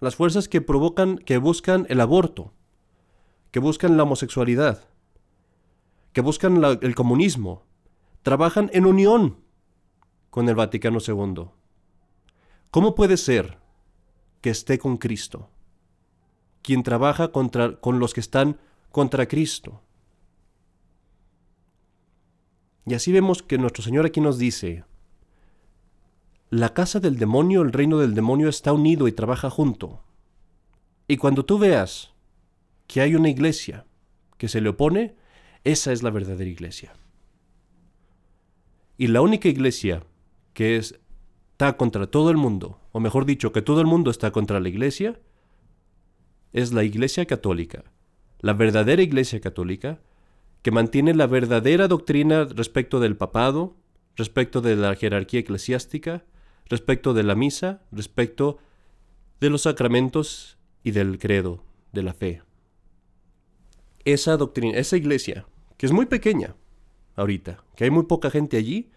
las 0.00 0.16
fuerzas 0.16 0.48
que 0.48 0.62
provocan, 0.62 1.18
que 1.18 1.36
buscan 1.36 1.84
el 1.90 2.00
aborto, 2.00 2.54
que 3.50 3.60
buscan 3.60 3.98
la 3.98 4.04
homosexualidad, 4.04 4.88
que 6.14 6.22
buscan 6.22 6.64
el 6.64 6.94
comunismo, 6.94 7.64
trabajan 8.22 8.70
en 8.72 8.86
unión 8.86 9.36
con 10.30 10.48
el 10.48 10.54
Vaticano 10.54 11.00
II. 11.06 11.50
¿Cómo 12.70 12.94
puede 12.94 13.18
ser 13.18 13.58
que 14.40 14.48
esté 14.48 14.78
con 14.78 14.96
Cristo? 14.96 15.50
Quien 16.62 16.82
trabaja 16.82 17.30
contra, 17.30 17.78
con 17.78 17.98
los 17.98 18.14
que 18.14 18.20
están 18.20 18.58
contra 18.90 19.28
Cristo. 19.28 19.82
Y 22.86 22.94
así 22.94 23.12
vemos 23.12 23.42
que 23.42 23.58
nuestro 23.58 23.82
Señor 23.82 24.06
aquí 24.06 24.22
nos 24.22 24.38
dice, 24.38 24.86
la 26.54 26.72
casa 26.72 27.00
del 27.00 27.16
demonio, 27.16 27.62
el 27.62 27.72
reino 27.72 27.98
del 27.98 28.14
demonio 28.14 28.48
está 28.48 28.72
unido 28.72 29.08
y 29.08 29.12
trabaja 29.12 29.50
junto. 29.50 30.04
Y 31.08 31.16
cuando 31.16 31.44
tú 31.44 31.58
veas 31.58 32.14
que 32.86 33.00
hay 33.00 33.16
una 33.16 33.28
iglesia 33.28 33.86
que 34.38 34.46
se 34.46 34.60
le 34.60 34.68
opone, 34.68 35.16
esa 35.64 35.92
es 35.92 36.04
la 36.04 36.10
verdadera 36.10 36.48
iglesia. 36.48 36.92
Y 38.96 39.08
la 39.08 39.20
única 39.20 39.48
iglesia 39.48 40.04
que 40.52 40.76
está 40.76 41.76
contra 41.76 42.06
todo 42.06 42.30
el 42.30 42.36
mundo, 42.36 42.78
o 42.92 43.00
mejor 43.00 43.26
dicho, 43.26 43.50
que 43.50 43.62
todo 43.62 43.80
el 43.80 43.88
mundo 43.88 44.12
está 44.12 44.30
contra 44.30 44.60
la 44.60 44.68
iglesia, 44.68 45.20
es 46.52 46.72
la 46.72 46.84
iglesia 46.84 47.26
católica, 47.26 47.82
la 48.38 48.52
verdadera 48.52 49.02
iglesia 49.02 49.40
católica, 49.40 50.00
que 50.62 50.70
mantiene 50.70 51.14
la 51.14 51.26
verdadera 51.26 51.88
doctrina 51.88 52.44
respecto 52.44 53.00
del 53.00 53.16
papado, 53.16 53.76
respecto 54.14 54.60
de 54.60 54.76
la 54.76 54.94
jerarquía 54.94 55.40
eclesiástica, 55.40 56.24
respecto 56.68 57.14
de 57.14 57.22
la 57.22 57.34
misa, 57.34 57.82
respecto 57.92 58.58
de 59.40 59.50
los 59.50 59.62
sacramentos 59.62 60.58
y 60.82 60.92
del 60.92 61.18
credo, 61.18 61.62
de 61.92 62.02
la 62.02 62.14
fe. 62.14 62.42
Esa 64.04 64.36
doctrina, 64.36 64.78
esa 64.78 64.96
iglesia, 64.96 65.46
que 65.76 65.86
es 65.86 65.92
muy 65.92 66.06
pequeña 66.06 66.56
ahorita, 67.16 67.64
que 67.76 67.84
hay 67.84 67.90
muy 67.90 68.04
poca 68.04 68.30
gente 68.30 68.56
allí, 68.56 68.90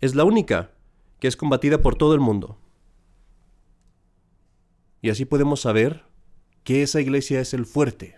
es 0.00 0.14
la 0.14 0.24
única 0.24 0.72
que 1.20 1.28
es 1.28 1.36
combatida 1.36 1.80
por 1.80 1.96
todo 1.96 2.14
el 2.14 2.20
mundo. 2.20 2.58
Y 5.00 5.10
así 5.10 5.24
podemos 5.24 5.60
saber 5.60 6.04
que 6.64 6.82
esa 6.82 7.00
iglesia 7.00 7.40
es 7.40 7.54
el 7.54 7.66
fuerte, 7.66 8.16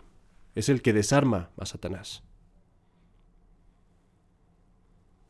es 0.54 0.68
el 0.68 0.82
que 0.82 0.92
desarma 0.92 1.50
a 1.56 1.66
Satanás. 1.66 2.22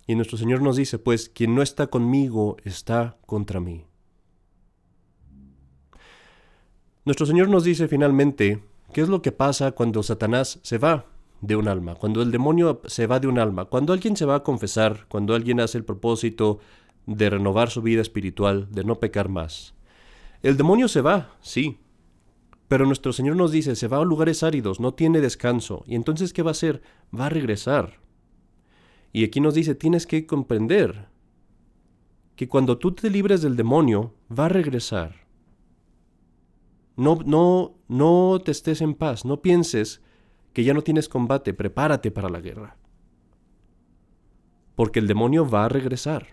Y 0.06 0.14
nuestro 0.14 0.36
Señor 0.36 0.60
nos 0.62 0.76
dice, 0.76 0.98
pues, 0.98 1.28
quien 1.28 1.54
no 1.54 1.62
está 1.62 1.86
conmigo 1.86 2.56
está 2.64 3.16
contra 3.26 3.60
mí. 3.60 3.86
Nuestro 7.04 7.26
Señor 7.26 7.48
nos 7.48 7.64
dice 7.64 7.88
finalmente, 7.88 8.62
¿qué 8.92 9.02
es 9.02 9.08
lo 9.08 9.20
que 9.20 9.32
pasa 9.32 9.72
cuando 9.72 10.02
Satanás 10.02 10.58
se 10.62 10.78
va 10.78 11.06
de 11.40 11.56
un 11.56 11.68
alma? 11.68 11.96
Cuando 11.96 12.22
el 12.22 12.30
demonio 12.30 12.80
se 12.86 13.06
va 13.06 13.20
de 13.20 13.26
un 13.26 13.38
alma, 13.38 13.66
cuando 13.66 13.92
alguien 13.92 14.16
se 14.16 14.24
va 14.24 14.36
a 14.36 14.42
confesar, 14.42 15.06
cuando 15.08 15.34
alguien 15.34 15.60
hace 15.60 15.76
el 15.76 15.84
propósito 15.84 16.60
de 17.06 17.28
renovar 17.28 17.70
su 17.70 17.82
vida 17.82 18.00
espiritual, 18.00 18.68
de 18.70 18.84
no 18.84 19.00
pecar 19.00 19.28
más. 19.28 19.74
El 20.42 20.56
demonio 20.56 20.88
se 20.88 21.02
va, 21.02 21.36
sí, 21.42 21.78
pero 22.68 22.86
nuestro 22.86 23.12
Señor 23.12 23.36
nos 23.36 23.52
dice, 23.52 23.76
se 23.76 23.88
va 23.88 23.98
a 23.98 24.04
lugares 24.04 24.42
áridos, 24.42 24.80
no 24.80 24.94
tiene 24.94 25.20
descanso, 25.20 25.84
y 25.86 25.96
entonces 25.96 26.32
¿qué 26.32 26.42
va 26.42 26.50
a 26.50 26.52
hacer? 26.52 26.82
Va 27.18 27.26
a 27.26 27.30
regresar. 27.30 28.03
Y 29.14 29.22
aquí 29.22 29.40
nos 29.40 29.54
dice, 29.54 29.76
tienes 29.76 30.08
que 30.08 30.26
comprender 30.26 31.06
que 32.34 32.48
cuando 32.48 32.78
tú 32.78 32.90
te 32.96 33.08
libres 33.10 33.42
del 33.42 33.54
demonio, 33.54 34.12
va 34.28 34.46
a 34.46 34.48
regresar. 34.48 35.14
No, 36.96 37.20
no, 37.24 37.76
no 37.86 38.42
te 38.44 38.50
estés 38.50 38.80
en 38.80 38.94
paz, 38.94 39.24
no 39.24 39.40
pienses 39.40 40.02
que 40.52 40.64
ya 40.64 40.74
no 40.74 40.82
tienes 40.82 41.08
combate, 41.08 41.54
prepárate 41.54 42.10
para 42.10 42.28
la 42.28 42.40
guerra. 42.40 42.76
Porque 44.74 44.98
el 44.98 45.06
demonio 45.06 45.48
va 45.48 45.66
a 45.66 45.68
regresar. 45.68 46.26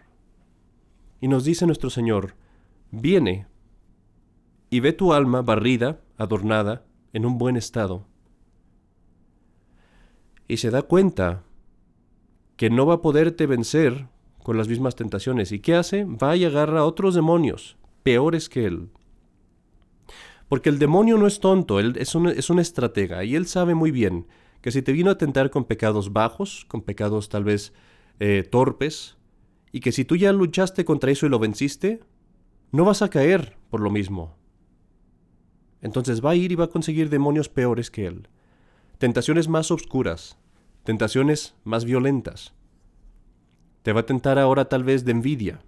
Y 1.19 1.27
nos 1.27 1.45
dice 1.45 1.67
nuestro 1.67 1.91
Señor, 1.91 2.33
viene 2.89 3.45
y 4.71 4.79
ve 4.79 4.91
tu 4.91 5.13
alma 5.13 5.43
barrida, 5.43 6.01
adornada, 6.17 6.83
en 7.13 7.27
un 7.27 7.37
buen 7.37 7.57
estado. 7.57 8.07
Y 10.47 10.57
se 10.57 10.71
da 10.71 10.81
cuenta 10.81 11.43
que 12.61 12.69
no 12.69 12.85
va 12.85 12.93
a 12.93 13.01
poderte 13.01 13.47
vencer 13.47 14.05
con 14.43 14.55
las 14.55 14.67
mismas 14.67 14.95
tentaciones. 14.95 15.51
¿Y 15.51 15.61
qué 15.61 15.73
hace? 15.73 16.03
Va 16.03 16.35
y 16.35 16.45
agarra 16.45 16.81
a 16.81 16.85
otros 16.85 17.15
demonios, 17.15 17.75
peores 18.03 18.49
que 18.49 18.67
él. 18.67 18.89
Porque 20.47 20.69
el 20.69 20.77
demonio 20.77 21.17
no 21.17 21.25
es 21.25 21.39
tonto, 21.39 21.79
él 21.79 21.95
es 21.97 22.13
un, 22.13 22.27
es 22.27 22.51
un 22.51 22.59
estratega 22.59 23.23
y 23.23 23.35
él 23.35 23.47
sabe 23.47 23.73
muy 23.73 23.89
bien 23.89 24.27
que 24.61 24.69
si 24.69 24.83
te 24.83 24.91
vino 24.91 25.09
a 25.09 25.17
tentar 25.17 25.49
con 25.49 25.65
pecados 25.65 26.13
bajos, 26.13 26.65
con 26.67 26.83
pecados 26.83 27.29
tal 27.29 27.45
vez 27.45 27.73
eh, 28.19 28.47
torpes, 28.47 29.17
y 29.71 29.79
que 29.79 29.91
si 29.91 30.05
tú 30.05 30.15
ya 30.15 30.31
luchaste 30.31 30.85
contra 30.85 31.09
eso 31.09 31.25
y 31.25 31.29
lo 31.29 31.39
venciste, 31.39 32.01
no 32.71 32.85
vas 32.85 33.01
a 33.01 33.09
caer 33.09 33.57
por 33.71 33.81
lo 33.81 33.89
mismo. 33.89 34.35
Entonces 35.81 36.23
va 36.23 36.29
a 36.29 36.35
ir 36.35 36.51
y 36.51 36.55
va 36.55 36.65
a 36.65 36.69
conseguir 36.69 37.09
demonios 37.09 37.49
peores 37.49 37.89
que 37.89 38.05
él, 38.05 38.27
tentaciones 38.99 39.47
más 39.47 39.71
oscuras, 39.71 40.37
tentaciones 40.83 41.55
más 41.63 41.85
violentas. 41.85 42.53
Te 43.83 43.93
va 43.93 44.01
a 44.01 44.05
tentar 44.05 44.39
ahora 44.39 44.65
tal 44.65 44.83
vez 44.83 45.05
de 45.05 45.11
envidia, 45.11 45.61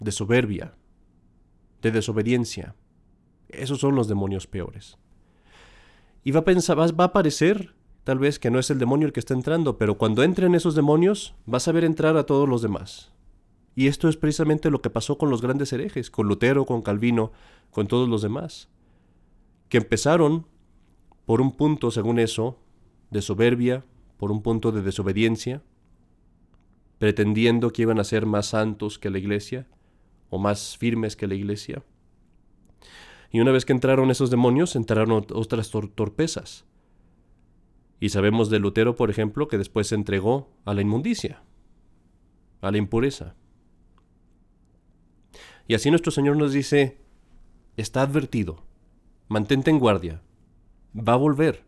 de 0.00 0.12
soberbia, 0.12 0.74
de 1.82 1.90
desobediencia. 1.90 2.74
Esos 3.48 3.80
son 3.80 3.94
los 3.94 4.08
demonios 4.08 4.46
peores. 4.46 4.98
Y 6.24 6.32
va 6.32 6.40
a 6.40 6.44
pensar, 6.44 6.78
va 6.78 7.04
a 7.04 7.12
parecer 7.12 7.74
tal 8.02 8.18
vez 8.18 8.38
que 8.38 8.50
no 8.50 8.58
es 8.58 8.70
el 8.70 8.78
demonio 8.78 9.06
el 9.06 9.12
que 9.12 9.20
está 9.20 9.34
entrando, 9.34 9.78
pero 9.78 9.98
cuando 9.98 10.22
entren 10.22 10.54
esos 10.54 10.74
demonios 10.74 11.34
vas 11.44 11.66
a 11.66 11.72
ver 11.72 11.84
entrar 11.84 12.16
a 12.16 12.24
todos 12.26 12.48
los 12.48 12.62
demás. 12.62 13.12
Y 13.74 13.88
esto 13.88 14.08
es 14.08 14.16
precisamente 14.16 14.70
lo 14.70 14.80
que 14.80 14.90
pasó 14.90 15.18
con 15.18 15.28
los 15.28 15.42
grandes 15.42 15.72
herejes, 15.72 16.10
con 16.10 16.28
Lutero, 16.28 16.66
con 16.66 16.82
Calvino, 16.82 17.32
con 17.70 17.88
todos 17.88 18.08
los 18.08 18.22
demás, 18.22 18.68
que 19.68 19.78
empezaron 19.78 20.46
por 21.26 21.40
un 21.40 21.52
punto, 21.52 21.90
según 21.90 22.18
eso, 22.18 22.58
de 23.10 23.22
soberbia, 23.22 23.84
por 24.16 24.32
un 24.32 24.42
punto 24.42 24.72
de 24.72 24.82
desobediencia, 24.82 25.62
pretendiendo 26.98 27.70
que 27.70 27.82
iban 27.82 28.00
a 28.00 28.04
ser 28.04 28.26
más 28.26 28.46
santos 28.46 28.98
que 28.98 29.10
la 29.10 29.18
iglesia 29.18 29.66
o 30.30 30.38
más 30.38 30.76
firmes 30.76 31.16
que 31.16 31.26
la 31.26 31.34
iglesia. 31.34 31.82
Y 33.30 33.40
una 33.40 33.52
vez 33.52 33.64
que 33.64 33.72
entraron 33.72 34.10
esos 34.10 34.30
demonios, 34.30 34.76
entraron 34.76 35.26
otras 35.32 35.70
torpezas. 35.70 36.64
Y 38.00 38.10
sabemos 38.10 38.50
de 38.50 38.58
Lutero, 38.58 38.96
por 38.96 39.10
ejemplo, 39.10 39.48
que 39.48 39.58
después 39.58 39.88
se 39.88 39.94
entregó 39.94 40.50
a 40.64 40.74
la 40.74 40.82
inmundicia, 40.82 41.42
a 42.60 42.70
la 42.70 42.78
impureza. 42.78 43.34
Y 45.68 45.74
así 45.74 45.90
nuestro 45.90 46.12
Señor 46.12 46.36
nos 46.36 46.52
dice, 46.52 47.00
está 47.76 48.02
advertido, 48.02 48.62
mantente 49.28 49.70
en 49.70 49.78
guardia, 49.78 50.22
va 50.96 51.14
a 51.14 51.16
volver. 51.16 51.64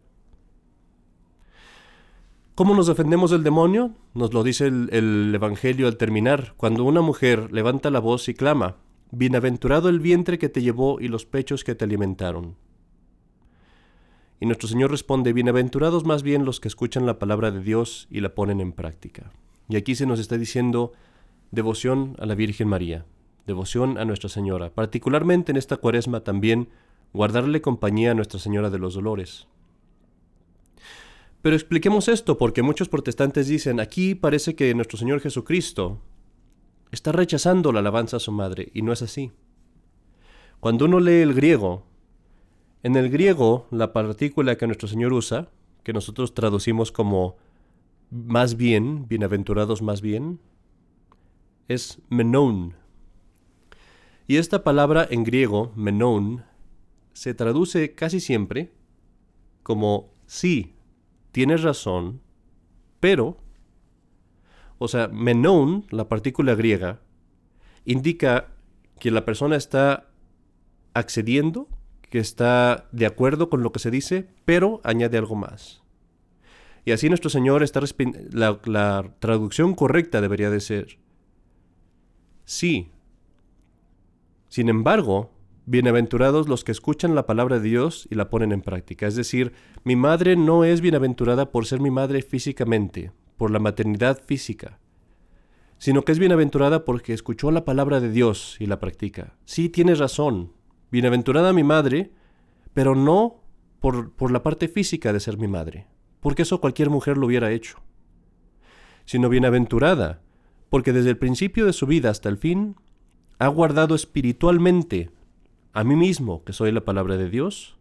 ¿Cómo 2.58 2.74
nos 2.74 2.88
defendemos 2.88 3.30
del 3.30 3.44
demonio? 3.44 3.92
Nos 4.14 4.34
lo 4.34 4.42
dice 4.42 4.66
el, 4.66 5.32
Evangelio 5.32 5.86
al 5.86 5.96
terminar, 5.96 6.54
cuando 6.56 6.82
una 6.82 7.00
mujer 7.00 7.52
levanta 7.52 7.88
la 7.88 8.00
voz 8.00 8.28
y 8.28 8.34
clama, 8.34 8.78
Bienaventurado 9.12 9.88
el 9.88 10.00
vientre 10.00 10.40
que 10.40 10.48
te 10.48 10.60
llevó 10.60 11.00
y 11.00 11.06
los 11.06 11.24
pechos 11.24 11.62
que 11.62 11.76
te 11.76 11.84
alimentaron. 11.84 12.56
Y 14.40 14.46
nuestro 14.46 14.66
Señor 14.66 14.90
responde, 14.90 15.32
Bienaventurados 15.32 16.04
más 16.04 16.24
bien 16.24 16.44
los 16.44 16.58
que 16.58 16.66
escuchan 16.66 17.06
la 17.06 17.20
palabra 17.20 17.52
de 17.52 17.60
Dios 17.60 18.08
y 18.10 18.22
la 18.22 18.34
ponen 18.34 18.60
en 18.60 18.72
práctica. 18.72 19.30
Y 19.68 19.76
aquí 19.76 19.94
se 19.94 20.06
nos 20.06 20.18
está 20.18 20.36
diciendo 20.36 20.94
devoción 21.52 22.16
a 22.18 22.26
la 22.26 22.34
Virgen 22.34 22.66
María, 22.66 23.06
devoción 23.46 23.98
a 23.98 24.04
Nuestra 24.04 24.30
Señora, 24.30 24.70
particularmente 24.70 25.52
en 25.52 25.58
esta 25.58 25.76
cuaresma 25.76 26.24
también 26.24 26.70
guardarle 27.12 27.60
compañía 27.60 28.10
a 28.10 28.14
Nuestra 28.14 28.40
Señora 28.40 28.68
de 28.68 28.80
los 28.80 28.94
Dolores, 28.94 29.46
pero 31.42 31.54
expliquemos 31.54 32.08
esto 32.08 32.36
porque 32.36 32.62
muchos 32.62 32.88
protestantes 32.88 33.46
dicen, 33.46 33.80
aquí 33.80 34.14
parece 34.14 34.54
que 34.54 34.74
nuestro 34.74 34.98
Señor 34.98 35.20
Jesucristo 35.20 36.00
está 36.90 37.12
rechazando 37.12 37.72
la 37.72 37.80
alabanza 37.80 38.16
a 38.16 38.20
su 38.20 38.32
madre, 38.32 38.70
y 38.74 38.82
no 38.82 38.92
es 38.92 39.02
así. 39.02 39.32
Cuando 40.60 40.86
uno 40.86 40.98
lee 40.98 41.20
el 41.20 41.34
griego, 41.34 41.86
en 42.82 42.96
el 42.96 43.10
griego 43.10 43.66
la 43.70 43.92
partícula 43.92 44.56
que 44.56 44.66
nuestro 44.66 44.88
Señor 44.88 45.12
usa, 45.12 45.50
que 45.84 45.92
nosotros 45.92 46.34
traducimos 46.34 46.90
como 46.90 47.36
más 48.10 48.56
bien, 48.56 49.06
bienaventurados 49.06 49.82
más 49.82 50.00
bien, 50.00 50.40
es 51.68 52.00
menon. 52.08 52.74
Y 54.26 54.36
esta 54.36 54.64
palabra 54.64 55.06
en 55.10 55.24
griego, 55.24 55.72
menon, 55.76 56.44
se 57.12 57.34
traduce 57.34 57.94
casi 57.94 58.20
siempre 58.20 58.72
como 59.62 60.14
sí, 60.26 60.74
tienes 61.32 61.62
razón, 61.62 62.20
pero, 63.00 63.38
o 64.78 64.88
sea, 64.88 65.08
menon, 65.08 65.86
la 65.90 66.08
partícula 66.08 66.54
griega, 66.54 67.00
indica 67.84 68.48
que 68.98 69.10
la 69.10 69.24
persona 69.24 69.56
está 69.56 70.08
accediendo, 70.94 71.68
que 72.10 72.18
está 72.18 72.88
de 72.92 73.06
acuerdo 73.06 73.50
con 73.50 73.62
lo 73.62 73.72
que 73.72 73.78
se 73.78 73.90
dice, 73.90 74.28
pero 74.44 74.80
añade 74.84 75.18
algo 75.18 75.36
más. 75.36 75.82
Y 76.84 76.92
así 76.92 77.08
nuestro 77.08 77.30
Señor 77.30 77.62
está... 77.62 77.80
La, 78.30 78.60
la 78.64 79.14
traducción 79.18 79.74
correcta 79.74 80.20
debería 80.20 80.50
de 80.50 80.60
ser, 80.60 80.98
sí. 82.44 82.90
Sin 84.48 84.70
embargo, 84.70 85.30
bienaventurados 85.68 86.48
los 86.48 86.64
que 86.64 86.72
escuchan 86.72 87.14
la 87.14 87.26
palabra 87.26 87.58
de 87.58 87.68
Dios 87.68 88.08
y 88.10 88.14
la 88.14 88.30
ponen 88.30 88.52
en 88.52 88.62
práctica. 88.62 89.06
Es 89.06 89.16
decir, 89.16 89.52
mi 89.84 89.96
madre 89.96 90.36
no 90.36 90.64
es 90.64 90.80
bienaventurada 90.80 91.50
por 91.50 91.66
ser 91.66 91.80
mi 91.80 91.90
madre 91.90 92.22
físicamente, 92.22 93.12
por 93.36 93.50
la 93.50 93.58
maternidad 93.58 94.20
física, 94.24 94.80
sino 95.78 96.02
que 96.02 96.12
es 96.12 96.18
bienaventurada 96.18 96.84
porque 96.84 97.12
escuchó 97.12 97.50
la 97.50 97.64
palabra 97.64 98.00
de 98.00 98.10
Dios 98.10 98.56
y 98.58 98.66
la 98.66 98.80
practica. 98.80 99.36
Sí, 99.44 99.68
tienes 99.68 99.98
razón. 99.98 100.52
Bienaventurada 100.90 101.52
mi 101.52 101.62
madre, 101.62 102.12
pero 102.74 102.94
no 102.94 103.42
por, 103.80 104.12
por 104.12 104.30
la 104.30 104.42
parte 104.42 104.68
física 104.68 105.12
de 105.12 105.20
ser 105.20 105.38
mi 105.38 105.48
madre 105.48 105.86
porque 106.20 106.42
eso 106.42 106.60
cualquier 106.60 106.90
mujer 106.90 107.16
lo 107.16 107.26
hubiera 107.26 107.50
hecho, 107.52 107.78
sino 109.04 109.28
bienaventurada, 109.28 110.20
porque 110.70 110.92
desde 110.92 111.10
el 111.10 111.18
principio 111.18 111.66
de 111.66 111.72
su 111.72 111.86
vida 111.86 112.10
hasta 112.10 112.28
el 112.28 112.36
fin 112.36 112.76
ha 113.38 113.48
guardado 113.48 113.94
espiritualmente 113.94 115.10
a 115.72 115.84
mí 115.84 115.96
mismo, 115.96 116.44
que 116.44 116.52
soy 116.52 116.72
la 116.72 116.84
palabra 116.84 117.16
de 117.16 117.30
Dios, 117.30 117.76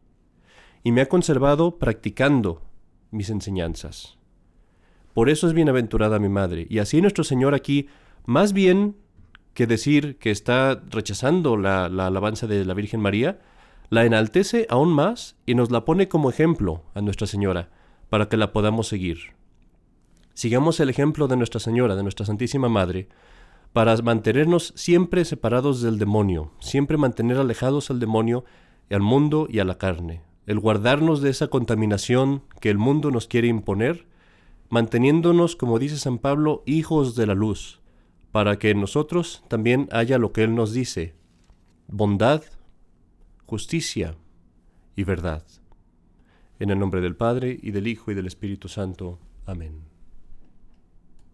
y 0.84 0.92
me 0.92 1.02
ha 1.02 1.10
conservado 1.10 1.78
practicando 1.78 2.62
mis 3.12 3.30
enseñanzas. 3.30 4.18
Por 5.14 5.30
eso 5.30 5.48
es 5.48 5.54
bienaventurada 5.54 6.20
mi 6.20 6.30
madre. 6.30 6.68
Y 6.70 6.80
así 6.80 7.02
nuestro 7.02 7.24
Señor 7.24 7.56
aquí, 7.56 7.88
más 8.26 8.54
bien 8.54 8.96
que 9.54 9.66
decir 9.66 10.18
que 10.18 10.30
está 10.30 10.82
rechazando 10.90 11.58
la, 11.58 11.90
la 11.90 12.08
alabanza 12.08 12.46
de 12.46 12.64
la 12.64 12.76
Virgen 12.76 13.00
María, 13.00 13.40
la 13.90 14.06
enaltece 14.06 14.68
aún 14.70 14.94
más 14.94 15.36
y 15.46 15.56
nos 15.56 15.72
la 15.72 15.86
pone 15.86 16.08
como 16.08 16.30
ejemplo 16.30 16.84
a 16.94 17.02
Nuestra 17.02 17.26
Señora 17.26 17.70
para 18.10 18.30
que 18.30 18.38
la 18.38 18.52
podamos 18.52 18.88
seguir. 18.88 19.34
Sigamos 20.34 20.80
el 20.80 20.90
ejemplo 20.90 21.28
de 21.28 21.38
Nuestra 21.38 21.60
Señora, 21.60 21.96
de 21.96 22.04
Nuestra 22.04 22.26
Santísima 22.26 22.70
Madre, 22.70 23.10
para 23.78 23.96
mantenernos 23.98 24.74
siempre 24.76 25.24
separados 25.24 25.84
del 25.84 26.00
demonio, 26.00 26.52
siempre 26.58 26.98
mantener 26.98 27.38
alejados 27.38 27.92
al 27.92 28.00
demonio, 28.00 28.44
al 28.90 29.02
mundo 29.02 29.46
y 29.52 29.60
a 29.60 29.66
la 29.66 29.78
carne, 29.78 30.24
el 30.48 30.60
guardarnos 30.60 31.22
de 31.22 31.30
esa 31.30 31.50
contaminación 31.50 32.42
que 32.60 32.72
el 32.72 32.80
mundo 32.80 33.12
nos 33.12 33.28
quiere 33.28 33.50
imponer, 33.50 34.08
manteniéndonos, 34.70 35.56
como 35.56 35.78
dice 35.78 36.00
San 36.00 36.18
Pablo, 36.18 36.64
hijos 36.66 37.16
de 37.16 37.28
la 37.28 37.36
luz, 37.36 37.80
para 38.32 38.58
que 38.58 38.72
en 38.72 38.82
nosotros 38.82 39.44
también 39.48 39.88
haya 39.92 40.18
lo 40.18 40.34
que 40.34 40.44
Él 40.44 40.56
nos 40.56 40.74
dice, 40.74 41.14
bondad, 41.88 42.42
justicia 43.46 44.16
y 44.96 45.04
verdad. 45.04 45.46
En 46.58 46.72
el 46.72 46.80
nombre 46.80 47.00
del 47.00 47.16
Padre, 47.16 47.60
y 47.62 47.70
del 47.70 47.86
Hijo, 47.86 48.10
y 48.10 48.16
del 48.16 48.26
Espíritu 48.26 48.70
Santo. 48.70 49.20
Amén. 49.46 49.87